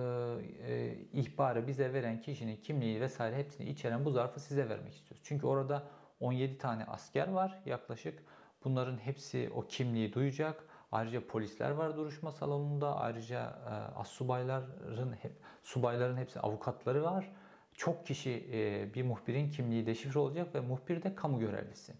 e, 0.72 0.94
ihbarı 1.12 1.66
bize 1.66 1.92
veren 1.92 2.20
kişinin 2.20 2.56
kimliği 2.56 3.00
vesaire 3.00 3.36
hepsini 3.36 3.68
içeren 3.68 4.04
bu 4.04 4.10
zarfı 4.10 4.40
size 4.40 4.68
vermek 4.68 4.94
istiyoruz. 4.94 5.22
Çünkü 5.24 5.46
orada 5.46 5.82
17 6.20 6.58
tane 6.58 6.84
asker 6.84 7.28
var 7.28 7.62
yaklaşık. 7.64 8.22
Bunların 8.64 8.98
hepsi 8.98 9.50
o 9.54 9.66
kimliği 9.66 10.12
duyacak. 10.12 10.64
Ayrıca 10.92 11.26
polisler 11.26 11.70
var 11.70 11.96
duruşma 11.96 12.32
salonunda. 12.32 12.96
Ayrıca 12.96 13.40
e, 13.40 13.70
assubayların, 13.98 15.12
hep, 15.12 15.32
subayların 15.62 16.16
hepsi 16.16 16.40
avukatları 16.40 17.04
var. 17.04 17.32
Çok 17.72 18.06
kişi 18.06 18.48
e, 18.52 18.94
bir 18.94 19.02
muhbirin 19.02 19.50
kimliği 19.50 19.86
deşifre 19.86 20.20
olacak 20.20 20.54
ve 20.54 20.60
muhbir 20.60 21.02
de 21.02 21.14
kamu 21.14 21.38
görevlisi. 21.38 21.92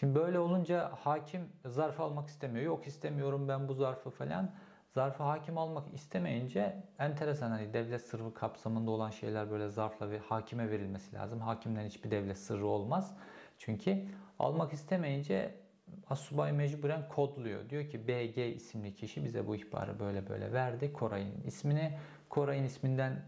Şimdi 0.00 0.14
böyle 0.14 0.38
olunca 0.38 0.92
hakim 1.04 1.48
zarfı 1.64 2.02
almak 2.02 2.28
istemiyor. 2.28 2.64
Yok 2.66 2.86
istemiyorum 2.86 3.48
ben 3.48 3.68
bu 3.68 3.74
zarfı 3.74 4.10
falan. 4.10 4.50
Zarfı 4.96 5.22
hakim 5.22 5.58
almak 5.58 5.94
istemeyince 5.94 6.76
enteresan 6.98 7.50
hani 7.50 7.72
devlet 7.72 8.06
sırrı 8.06 8.34
kapsamında 8.34 8.90
olan 8.90 9.10
şeyler 9.10 9.50
böyle 9.50 9.68
zarfla 9.68 10.10
ve 10.10 10.18
hakime 10.18 10.70
verilmesi 10.70 11.14
lazım. 11.14 11.40
Hakimden 11.40 11.86
hiçbir 11.86 12.10
devlet 12.10 12.38
sırrı 12.38 12.66
olmaz. 12.66 13.16
Çünkü 13.58 14.04
almak 14.38 14.72
istemeyince 14.72 15.54
Asubay 16.10 16.52
mecburen 16.52 17.08
kodluyor. 17.08 17.70
Diyor 17.70 17.88
ki 17.88 18.08
BG 18.08 18.38
isimli 18.38 18.94
kişi 18.94 19.24
bize 19.24 19.46
bu 19.46 19.56
ihbarı 19.56 19.98
böyle 20.00 20.28
böyle 20.28 20.52
verdi. 20.52 20.92
Koray'ın 20.92 21.42
ismini. 21.46 21.98
Koray'ın 22.28 22.64
isminden 22.64 23.22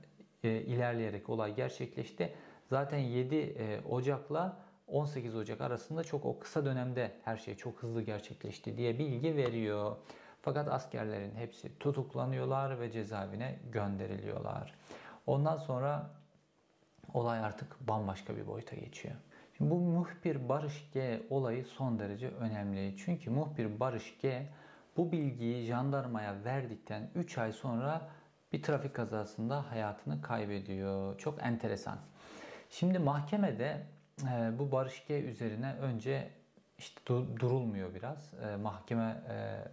e, 0.44 0.48
ilerleyerek 0.50 1.28
olay 1.28 1.54
gerçekleşti. 1.54 2.34
Zaten 2.66 2.98
7 2.98 3.36
e, 3.36 3.80
Ocak'la 3.80 4.56
18 4.86 5.36
Ocak 5.36 5.60
arasında 5.60 6.04
çok 6.04 6.24
o 6.24 6.38
kısa 6.38 6.64
dönemde 6.64 7.12
her 7.24 7.36
şey 7.36 7.54
çok 7.54 7.82
hızlı 7.82 8.02
gerçekleşti 8.02 8.76
diye 8.76 8.98
bilgi 8.98 9.36
veriyor. 9.36 9.96
Fakat 10.42 10.68
askerlerin 10.68 11.34
hepsi 11.34 11.78
tutuklanıyorlar 11.78 12.80
ve 12.80 12.90
cezaevine 12.90 13.58
gönderiliyorlar. 13.72 14.74
Ondan 15.26 15.56
sonra 15.56 16.10
olay 17.14 17.38
artık 17.38 17.88
bambaşka 17.88 18.36
bir 18.36 18.46
boyuta 18.46 18.76
geçiyor. 18.76 19.14
Şimdi 19.56 19.70
bu 19.70 19.78
muhbir 19.78 20.48
Barış 20.48 20.90
G 20.92 21.22
olayı 21.30 21.64
son 21.64 21.98
derece 21.98 22.28
önemli. 22.28 22.96
Çünkü 22.96 23.30
muhbir 23.30 23.80
Barış 23.80 24.18
G 24.18 24.46
bu 24.96 25.12
bilgiyi 25.12 25.64
jandarmaya 25.64 26.44
verdikten 26.44 27.10
3 27.14 27.38
ay 27.38 27.52
sonra 27.52 28.08
bir 28.52 28.62
trafik 28.62 28.94
kazasında 28.94 29.70
hayatını 29.70 30.22
kaybediyor. 30.22 31.18
Çok 31.18 31.42
enteresan. 31.42 31.98
Şimdi 32.70 32.98
mahkemede 32.98 33.86
e, 34.22 34.58
bu 34.58 34.72
Barış 34.72 35.06
G 35.06 35.20
üzerine 35.20 35.74
önce 35.80 36.30
işte 36.78 37.00
durulmuyor 37.40 37.94
biraz. 37.94 38.34
E, 38.34 38.56
mahkeme 38.56 39.22
e, 39.28 39.64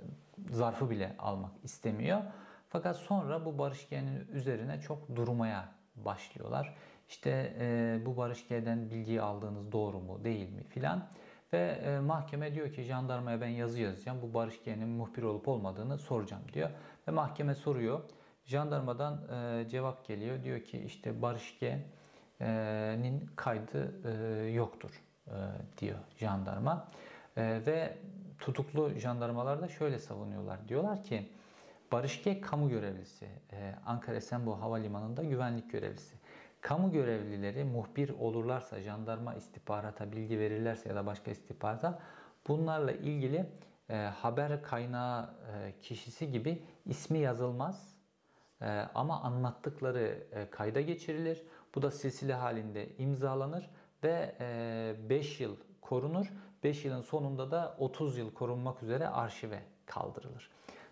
zarfı 0.51 0.89
bile 0.89 1.15
almak 1.19 1.51
istemiyor. 1.63 2.21
Fakat 2.69 2.95
sonra 2.95 3.45
bu 3.45 3.57
Barış 3.57 3.89
G'nin 3.89 4.27
üzerine 4.33 4.81
çok 4.81 5.15
durmaya 5.15 5.69
başlıyorlar. 5.95 6.75
İşte 7.09 7.53
e, 7.59 7.99
bu 8.05 8.17
Barış 8.17 8.47
G'den 8.47 8.89
bilgiyi 8.89 9.21
aldığınız 9.21 9.71
doğru 9.71 9.99
mu 9.99 10.23
değil 10.23 10.49
mi 10.49 10.63
filan. 10.63 11.07
Ve 11.53 11.59
e, 11.59 11.99
mahkeme 11.99 12.53
diyor 12.53 12.73
ki 12.73 12.83
jandarmaya 12.83 13.41
ben 13.41 13.47
yazı 13.47 13.79
yazacağım. 13.79 14.17
Bu 14.21 14.33
Barış 14.33 14.63
G'nin 14.63 14.87
muhbir 14.87 15.23
olup 15.23 15.47
olmadığını 15.47 15.97
soracağım 15.97 16.43
diyor. 16.53 16.69
Ve 17.07 17.11
mahkeme 17.11 17.55
soruyor. 17.55 18.01
Jandarmadan 18.45 19.21
e, 19.33 19.69
cevap 19.69 20.05
geliyor. 20.05 20.43
Diyor 20.43 20.61
ki 20.61 20.79
işte 20.79 21.21
Barış 21.21 21.59
G'nin 21.59 23.29
kaydı 23.35 23.95
e, 24.05 24.43
yoktur 24.49 25.01
e, 25.27 25.35
diyor 25.77 25.97
jandarma. 26.17 26.87
E, 27.37 27.61
ve 27.65 27.97
tutuklu 28.39 28.89
jandarmalar 28.89 29.61
da 29.61 29.67
şöyle 29.67 29.99
savunuyorlar. 29.99 30.67
Diyorlar 30.67 31.03
ki 31.03 31.29
Barış 31.91 32.23
G 32.23 32.41
kamu 32.41 32.69
görevlisi. 32.69 33.25
E, 33.51 33.75
Ankara 33.85 34.15
Esenboğa 34.15 34.61
Havalimanı'nda 34.61 35.23
güvenlik 35.23 35.71
görevlisi. 35.71 36.15
Kamu 36.61 36.91
görevlileri 36.91 37.63
muhbir 37.63 38.09
olurlarsa, 38.09 38.81
jandarma 38.81 39.35
istihbarata 39.35 40.11
bilgi 40.11 40.39
verirlerse 40.39 40.89
ya 40.89 40.95
da 40.95 41.05
başka 41.05 41.31
istihbarata 41.31 41.99
bunlarla 42.47 42.91
ilgili 42.91 43.45
e, 43.89 43.95
haber 43.95 44.63
kaynağı 44.63 45.23
e, 45.23 45.79
kişisi 45.81 46.31
gibi 46.31 46.63
ismi 46.85 47.19
yazılmaz. 47.19 47.95
E, 48.61 48.67
ama 48.95 49.21
anlattıkları 49.21 50.27
e, 50.31 50.49
kayda 50.49 50.81
geçirilir. 50.81 51.43
Bu 51.75 51.81
da 51.81 51.91
silsile 51.91 52.33
halinde 52.33 52.95
imzalanır 52.97 53.69
ve 54.03 54.35
5 55.09 55.39
yıl 55.39 55.55
korunur. 55.81 56.33
5 56.65 56.85
yılın 56.85 57.01
sonunda 57.01 57.51
da 57.51 57.75
30 57.79 58.17
yıl 58.17 58.33
korunmak 58.33 58.83
üzere 58.83 59.07
arşive 59.07 59.59
kaldırılır. 59.85 60.49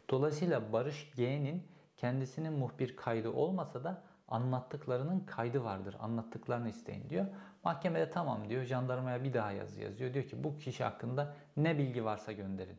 Dolayısıyla 0.09 0.73
Barış 0.73 1.11
G'nin 1.15 1.63
kendisinin 1.97 2.53
muhbir 2.53 2.95
kaydı 2.95 3.31
olmasa 3.31 3.83
da 3.83 4.01
anlattıklarının 4.27 5.19
kaydı 5.19 5.63
vardır. 5.63 5.95
Anlattıklarını 5.99 6.69
isteyin 6.69 7.09
diyor. 7.09 7.25
Mahkemede 7.63 8.11
tamam 8.11 8.49
diyor. 8.49 8.63
Jandarmaya 8.63 9.23
bir 9.23 9.33
daha 9.33 9.51
yazı 9.51 9.81
yazıyor. 9.81 10.13
Diyor 10.13 10.25
ki 10.25 10.43
bu 10.43 10.57
kişi 10.57 10.83
hakkında 10.83 11.35
ne 11.57 11.77
bilgi 11.77 12.05
varsa 12.05 12.31
gönderin 12.31 12.77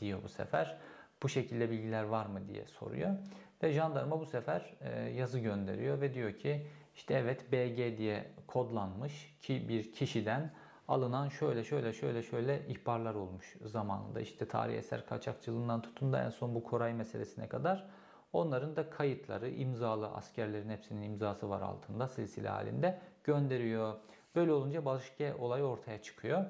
diyor 0.00 0.22
bu 0.22 0.28
sefer. 0.28 0.78
Bu 1.22 1.28
şekilde 1.28 1.70
bilgiler 1.70 2.02
var 2.02 2.26
mı 2.26 2.48
diye 2.48 2.66
soruyor. 2.66 3.16
Ve 3.62 3.72
jandarma 3.72 4.20
bu 4.20 4.26
sefer 4.26 4.74
e, 4.80 5.00
yazı 5.00 5.38
gönderiyor 5.38 6.00
ve 6.00 6.14
diyor 6.14 6.32
ki 6.32 6.66
işte 6.94 7.14
evet 7.14 7.52
BG 7.52 7.98
diye 7.98 8.30
kodlanmış 8.46 9.36
ki 9.40 9.68
bir 9.68 9.92
kişiden 9.92 10.52
alınan 10.88 11.28
şöyle 11.28 11.64
şöyle 11.64 11.92
şöyle 11.92 12.22
şöyle 12.22 12.66
ihbarlar 12.66 13.14
olmuş 13.14 13.56
zamanında. 13.64 14.20
İşte 14.20 14.48
tarihi 14.48 14.76
eser 14.76 15.06
kaçakçılığından 15.06 15.82
tutun 15.82 16.12
da 16.12 16.24
en 16.24 16.30
son 16.30 16.54
bu 16.54 16.64
Koray 16.64 16.94
meselesine 16.94 17.48
kadar 17.48 17.86
onların 18.32 18.76
da 18.76 18.90
kayıtları 18.90 19.50
imzalı 19.50 20.08
askerlerin 20.08 20.70
hepsinin 20.70 21.02
imzası 21.02 21.50
var 21.50 21.60
altında 21.60 22.08
silsile 22.08 22.48
halinde 22.48 22.98
gönderiyor. 23.24 23.94
Böyle 24.34 24.52
olunca 24.52 24.84
Barışke 24.84 25.34
olayı 25.34 25.64
ortaya 25.64 26.02
çıkıyor. 26.02 26.44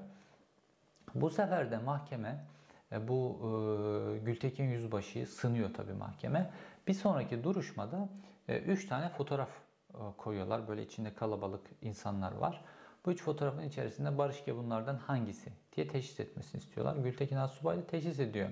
Bu 1.14 1.30
sefer 1.30 1.70
de 1.70 1.78
mahkeme 1.78 2.44
e, 2.92 3.08
bu 3.08 3.38
e, 3.40 4.18
Gültekin 4.18 4.64
Yüzbaşı'yı 4.64 5.26
sınıyor 5.26 5.74
tabii 5.74 5.92
mahkeme. 5.92 6.50
Bir 6.88 6.94
sonraki 6.94 7.44
duruşmada 7.44 8.08
3 8.48 8.84
e, 8.84 8.88
tane 8.88 9.08
fotoğraf 9.08 9.50
e, 9.94 9.98
koyuyorlar. 10.16 10.68
Böyle 10.68 10.82
içinde 10.82 11.14
kalabalık 11.14 11.66
insanlar 11.82 12.32
var. 12.32 12.64
Bu 13.06 13.12
üç 13.12 13.22
fotoğrafın 13.22 13.62
içerisinde 13.62 14.18
Barış 14.18 14.44
Ge 14.44 14.56
bunlardan 14.56 14.96
hangisi 14.96 15.50
diye 15.76 15.88
teşhis 15.88 16.20
etmesini 16.20 16.58
istiyorlar. 16.60 16.96
Gültekin 16.96 17.36
Asubay 17.36 17.76
da 17.76 17.86
teşhis 17.86 18.20
ediyor. 18.20 18.48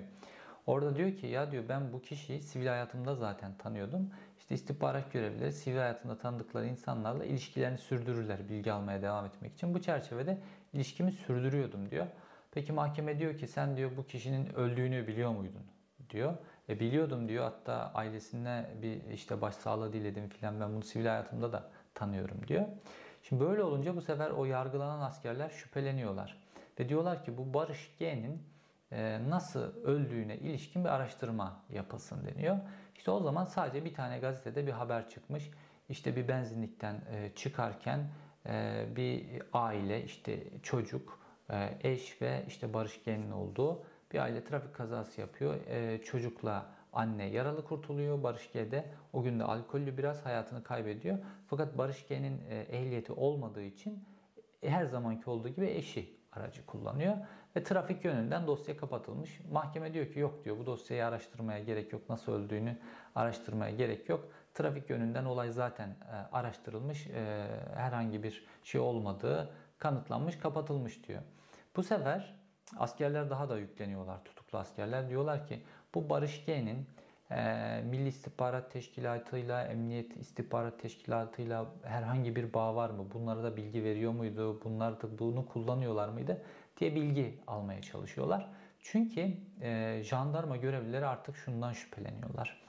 Orada 0.67 0.95
diyor 0.95 1.15
ki 1.15 1.27
ya 1.27 1.51
diyor 1.51 1.63
ben 1.69 1.93
bu 1.93 2.01
kişiyi 2.01 2.41
sivil 2.41 2.67
hayatımda 2.67 3.15
zaten 3.15 3.51
tanıyordum. 3.57 4.09
İşte 4.39 4.55
istihbarat 4.55 5.13
görevlileri 5.13 5.53
sivil 5.53 5.77
hayatında 5.77 6.17
tanıdıkları 6.17 6.65
insanlarla 6.65 7.25
ilişkilerini 7.25 7.77
sürdürürler 7.77 8.49
bilgi 8.49 8.71
almaya 8.71 9.01
devam 9.01 9.25
etmek 9.25 9.53
için. 9.53 9.73
Bu 9.73 9.81
çerçevede 9.81 10.37
ilişkimi 10.73 11.11
sürdürüyordum 11.11 11.91
diyor. 11.91 12.07
Peki 12.51 12.71
mahkeme 12.71 13.19
diyor 13.19 13.37
ki 13.37 13.47
sen 13.47 13.77
diyor 13.77 13.91
bu 13.97 14.07
kişinin 14.07 14.55
öldüğünü 14.55 15.07
biliyor 15.07 15.31
muydun 15.31 15.63
diyor. 16.09 16.33
E 16.69 16.79
biliyordum 16.79 17.29
diyor 17.29 17.43
hatta 17.43 17.91
ailesine 17.93 18.65
bir 18.81 19.03
işte 19.13 19.41
başsağlığı 19.41 19.93
diledim 19.93 20.29
filan 20.29 20.59
ben 20.59 20.73
bunu 20.73 20.83
sivil 20.83 21.05
hayatımda 21.05 21.53
da 21.53 21.69
tanıyorum 21.93 22.47
diyor. 22.47 22.65
Şimdi 23.27 23.43
böyle 23.43 23.63
olunca 23.63 23.95
bu 23.95 24.01
sefer 24.01 24.29
o 24.29 24.45
yargılanan 24.45 25.01
askerler 25.01 25.49
şüpheleniyorlar. 25.49 26.37
Ve 26.79 26.89
diyorlar 26.89 27.23
ki 27.23 27.37
bu 27.37 27.53
Barış 27.53 27.95
G'nin 27.99 28.43
e, 28.91 29.29
nasıl 29.29 29.61
öldüğüne 29.83 30.37
ilişkin 30.37 30.83
bir 30.83 30.89
araştırma 30.89 31.63
yapılsın 31.69 32.27
deniyor. 32.27 32.57
İşte 32.95 33.11
o 33.11 33.19
zaman 33.19 33.45
sadece 33.45 33.85
bir 33.85 33.93
tane 33.93 34.19
gazetede 34.19 34.67
bir 34.67 34.71
haber 34.71 35.09
çıkmış. 35.09 35.51
İşte 35.89 36.15
bir 36.15 36.27
benzinlikten 36.27 37.01
e, 37.11 37.31
çıkarken 37.35 38.09
e, 38.45 38.85
bir 38.95 39.25
aile 39.53 40.03
işte 40.03 40.43
çocuk, 40.63 41.19
eş 41.83 42.21
ve 42.21 42.43
işte 42.47 42.73
Barış 42.73 43.03
G'nin 43.03 43.31
olduğu 43.31 43.83
bir 44.13 44.19
aile 44.19 44.43
trafik 44.43 44.75
kazası 44.75 45.21
yapıyor. 45.21 45.55
Çocukla 46.03 46.65
Anne 46.97 47.25
yaralı 47.25 47.65
kurtuluyor. 47.65 48.23
Barış 48.23 48.51
G 48.51 48.71
de 48.71 48.85
o 49.13 49.23
gün 49.23 49.39
de 49.39 49.43
alkollü 49.43 49.97
biraz 49.97 50.25
hayatını 50.25 50.63
kaybediyor. 50.63 51.17
Fakat 51.47 51.77
Barış 51.77 52.07
G'nin 52.07 52.41
e, 52.49 52.55
ehliyeti 52.55 53.11
olmadığı 53.13 53.63
için 53.63 54.03
her 54.61 54.85
zamanki 54.85 55.29
olduğu 55.29 55.49
gibi 55.49 55.67
eşi 55.67 56.17
aracı 56.31 56.65
kullanıyor. 56.65 57.17
Ve 57.55 57.63
trafik 57.63 58.05
yönünden 58.05 58.47
dosya 58.47 58.77
kapatılmış. 58.77 59.39
Mahkeme 59.51 59.93
diyor 59.93 60.07
ki 60.11 60.19
yok 60.19 60.45
diyor 60.45 60.57
bu 60.57 60.65
dosyayı 60.65 61.05
araştırmaya 61.05 61.63
gerek 61.63 61.93
yok. 61.93 62.09
Nasıl 62.09 62.31
öldüğünü 62.31 62.77
araştırmaya 63.15 63.75
gerek 63.75 64.09
yok. 64.09 64.27
Trafik 64.53 64.89
yönünden 64.89 65.25
olay 65.25 65.51
zaten 65.51 65.89
e, 65.89 66.35
araştırılmış. 66.35 67.07
E, 67.07 67.47
herhangi 67.75 68.23
bir 68.23 68.45
şey 68.63 68.81
olmadığı 68.81 69.53
kanıtlanmış, 69.77 70.39
kapatılmış 70.39 71.07
diyor. 71.07 71.21
Bu 71.75 71.83
sefer 71.83 72.35
askerler 72.77 73.29
daha 73.29 73.49
da 73.49 73.57
yükleniyorlar 73.57 74.23
tutuklu 74.23 74.57
askerler. 74.57 75.09
Diyorlar 75.09 75.47
ki 75.47 75.63
bu 75.95 76.09
Barış 76.09 76.45
G'nin 76.45 76.85
e, 77.31 77.81
Milli 77.89 78.07
İstihbarat 78.07 78.71
Teşkilatı'yla, 78.71 79.63
Emniyet 79.63 80.17
İstihbarat 80.17 80.79
Teşkilatı'yla 80.79 81.65
herhangi 81.83 82.35
bir 82.35 82.53
bağ 82.53 82.75
var 82.75 82.89
mı? 82.89 83.05
Bunlara 83.13 83.43
da 83.43 83.57
bilgi 83.57 83.83
veriyor 83.83 84.11
muydu? 84.11 84.61
Bunlar 84.63 85.01
da 85.01 85.19
bunu 85.19 85.45
kullanıyorlar 85.45 86.09
mıydı? 86.09 86.41
diye 86.79 86.95
bilgi 86.95 87.39
almaya 87.47 87.81
çalışıyorlar. 87.81 88.49
Çünkü 88.79 89.33
e, 89.61 90.01
jandarma 90.03 90.57
görevlileri 90.57 91.05
artık 91.05 91.35
şundan 91.37 91.73
şüpheleniyorlar. 91.73 92.61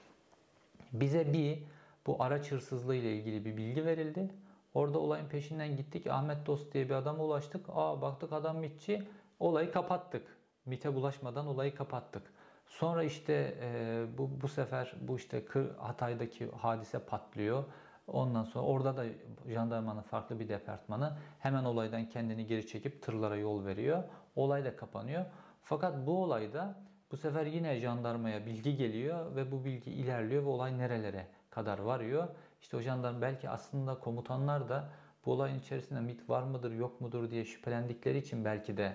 Bize 0.93 1.33
bir 1.33 1.59
bu 2.07 2.23
araç 2.23 2.53
hırsızlığı 2.53 2.95
ile 2.95 3.17
ilgili 3.17 3.45
bir 3.45 3.57
bilgi 3.57 3.85
verildi. 3.85 4.31
Orada 4.75 4.99
olayın 4.99 5.29
peşinden 5.29 5.77
gittik. 5.77 6.07
Ahmet 6.07 6.47
Dost 6.47 6.75
diye 6.75 6.89
bir 6.89 6.95
adama 6.95 7.25
ulaştık. 7.25 7.67
Aa 7.69 8.03
baktık 8.03 8.33
adam 8.33 8.59
mitçi. 8.59 9.09
Olayı 9.41 9.73
kapattık. 9.73 10.37
MIT'e 10.67 10.95
bulaşmadan 10.95 11.47
olayı 11.47 11.75
kapattık. 11.75 12.23
Sonra 12.69 13.05
işte 13.05 13.55
e, 13.61 14.05
bu 14.19 14.31
bu 14.43 14.49
sefer 14.49 14.95
bu 15.01 15.17
işte 15.17 15.45
Kır 15.45 15.75
Hatay'daki 15.77 16.51
hadise 16.51 16.99
patlıyor. 16.99 17.65
Ondan 18.07 18.45
sonra 18.45 18.65
orada 18.65 18.97
da 18.97 19.05
jandarmanın 19.49 20.03
farklı 20.03 20.41
bir 20.41 20.49
departmanı 20.49 21.17
hemen 21.39 21.65
olaydan 21.65 22.09
kendini 22.09 22.47
geri 22.47 22.67
çekip 22.67 23.03
tırlara 23.03 23.37
yol 23.37 23.65
veriyor. 23.65 24.03
Olay 24.37 24.65
da 24.65 24.77
kapanıyor. 24.77 25.25
Fakat 25.63 26.07
bu 26.07 26.23
olayda 26.23 26.75
bu 27.13 27.17
sefer 27.17 27.47
yine 27.47 27.81
jandarmaya 27.81 28.47
bilgi 28.47 28.77
geliyor 28.77 29.37
ve 29.37 29.53
bu 29.53 29.65
bilgi 29.65 29.91
ilerliyor 29.91 30.43
ve 30.43 30.49
olay 30.49 30.79
nerelere 30.79 31.27
kadar 31.51 31.79
varıyor. 31.79 32.29
İşte 32.61 32.77
o 32.77 32.81
jandarma 32.81 33.21
belki 33.21 33.49
aslında 33.49 33.99
komutanlar 33.99 34.69
da 34.69 34.89
bu 35.27 35.33
olayın 35.33 35.59
içerisinde 35.59 36.01
MIT 36.01 36.31
var 36.31 36.43
mıdır 36.43 36.73
yok 36.73 37.01
mudur 37.01 37.31
diye 37.31 37.45
şüphelendikleri 37.45 38.19
için 38.19 38.45
belki 38.45 38.77
de 38.77 38.93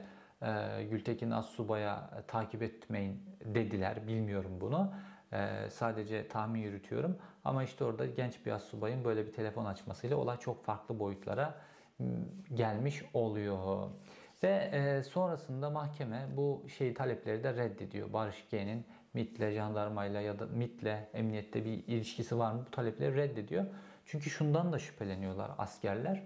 Gültekin 0.90 1.32
Assubay'a 1.32 2.10
e, 2.20 2.28
takip 2.28 2.64
etmeyin 2.64 3.22
dediler. 3.46 4.08
Bilmiyorum 4.08 4.52
bunu. 4.62 4.94
E, 5.34 5.70
sadece 5.70 6.28
tahmin 6.28 6.60
yürütüyorum. 6.60 7.18
Ama 7.46 7.64
işte 7.64 7.84
orada 7.84 8.06
genç 8.06 8.46
bir 8.46 8.52
assubayın 8.52 9.06
böyle 9.06 9.28
bir 9.28 9.34
telefon 9.34 9.66
açmasıyla 9.66 10.18
olay 10.18 10.38
çok 10.40 10.66
farklı 10.66 11.00
boyutlara 11.00 11.56
gelmiş 12.54 13.04
oluyor. 13.14 13.90
Ve 14.44 14.70
e, 14.74 15.04
sonrasında 15.04 15.70
mahkeme 15.70 16.28
bu 16.38 16.66
şey 16.78 16.94
talepleri 16.94 17.44
de 17.44 17.54
reddediyor. 17.54 18.14
Barış 18.14 18.46
G'nin 18.52 18.86
MIT'le, 19.14 19.52
jandarmayla 19.52 20.22
ya 20.22 20.40
da 20.40 20.46
MIT'le 20.46 20.98
emniyette 21.14 21.66
bir 21.66 21.72
ilişkisi 21.72 22.40
var 22.40 22.52
mı? 22.52 22.64
Bu 22.68 22.72
talepleri 22.72 23.16
reddediyor. 23.16 23.66
Çünkü 24.06 24.30
şundan 24.30 24.74
da 24.74 24.80
şüpheleniyorlar 24.80 25.52
askerler. 25.58 26.24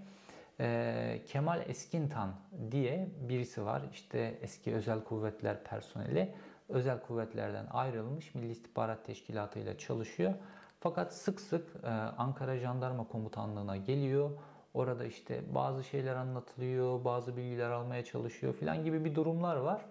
E, 0.60 1.22
Kemal 1.28 1.62
Eskintan 1.68 2.30
diye 2.72 3.10
birisi 3.30 3.66
var. 3.66 3.82
İşte 3.92 4.40
eski 4.42 4.74
özel 4.76 5.04
kuvvetler 5.04 5.64
personeli. 5.64 6.34
Özel 6.70 7.00
kuvvetlerden 7.00 7.66
ayrılmış 7.72 8.36
Milli 8.36 8.52
İstihbarat 8.52 9.06
Teşkilatı 9.06 9.60
ile 9.60 9.78
çalışıyor. 9.78 10.34
Fakat 10.80 11.14
sık 11.14 11.42
sık 11.42 11.68
e, 11.84 11.88
Ankara 12.18 12.58
Jandarma 12.58 13.08
Komutanlığı'na 13.08 13.78
geliyor. 13.78 14.32
Orada 14.74 15.06
işte 15.06 15.42
bazı 15.56 15.84
şeyler 15.84 16.16
anlatılıyor, 16.16 17.06
bazı 17.06 17.38
bilgiler 17.38 17.70
almaya 17.70 18.04
çalışıyor 18.04 18.54
filan 18.54 18.84
gibi 18.84 19.06
bir 19.06 19.16
durumlar 19.16 19.56
var. 19.56 19.82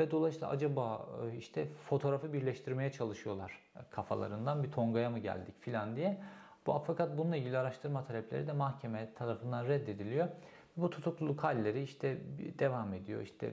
Ve 0.00 0.10
dolayısıyla 0.10 0.48
acaba 0.48 1.06
e, 1.22 1.36
işte 1.36 1.66
fotoğrafı 1.66 2.32
birleştirmeye 2.32 2.92
çalışıyorlar 2.92 3.60
kafalarından 3.90 4.62
bir 4.62 4.70
Tonga'ya 4.70 5.10
mı 5.10 5.18
geldik 5.18 5.54
filan 5.60 5.96
diye. 5.96 6.20
Bu 6.66 6.82
fakat 6.86 7.18
bununla 7.18 7.36
ilgili 7.36 7.58
araştırma 7.58 8.04
talepleri 8.04 8.46
de 8.46 8.52
mahkeme 8.52 9.14
tarafından 9.14 9.66
reddediliyor. 9.66 10.28
Bu 10.76 10.90
tutukluluk 10.90 11.44
halleri 11.44 11.82
işte 11.82 12.18
devam 12.58 12.94
ediyor. 12.94 13.22
İşte 13.22 13.52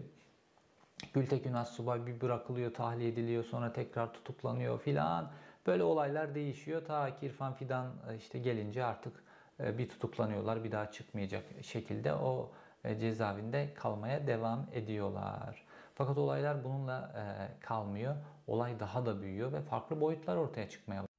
Gültekin 1.14 1.54
Assubay 1.54 2.06
bir 2.06 2.22
bırakılıyor, 2.22 2.74
tahliye 2.74 3.10
ediliyor, 3.10 3.44
sonra 3.44 3.74
tekrar 3.74 4.14
tutuklanıyor 4.14 4.80
filan. 4.80 5.32
Böyle 5.68 5.84
olaylar 5.84 6.36
değişiyor. 6.36 6.86
Ta 6.86 7.16
ki 7.16 7.26
İrfan 7.26 7.54
Fidan 7.54 7.88
e, 8.10 8.16
işte 8.18 8.40
gelince 8.40 8.84
artık 8.86 9.24
e, 9.60 9.78
bir 9.78 9.90
tutuklanıyorlar, 9.90 10.64
bir 10.64 10.72
daha 10.72 10.92
çıkmayacak 10.92 11.44
şekilde 11.62 12.14
o 12.14 12.52
e, 12.84 13.00
cezaevinde 13.00 13.74
kalmaya 13.74 14.28
devam 14.28 14.68
ediyorlar. 14.74 15.64
Fakat 15.96 16.18
olaylar 16.18 16.64
bununla 16.64 17.12
kalmıyor. 17.60 18.16
Olay 18.48 18.80
daha 18.80 19.06
da 19.06 19.22
büyüyor 19.22 19.54
ve 19.54 19.62
farklı 19.62 20.02
boyutlar 20.02 20.36
ortaya 20.36 20.70
çıkmaya 20.70 21.11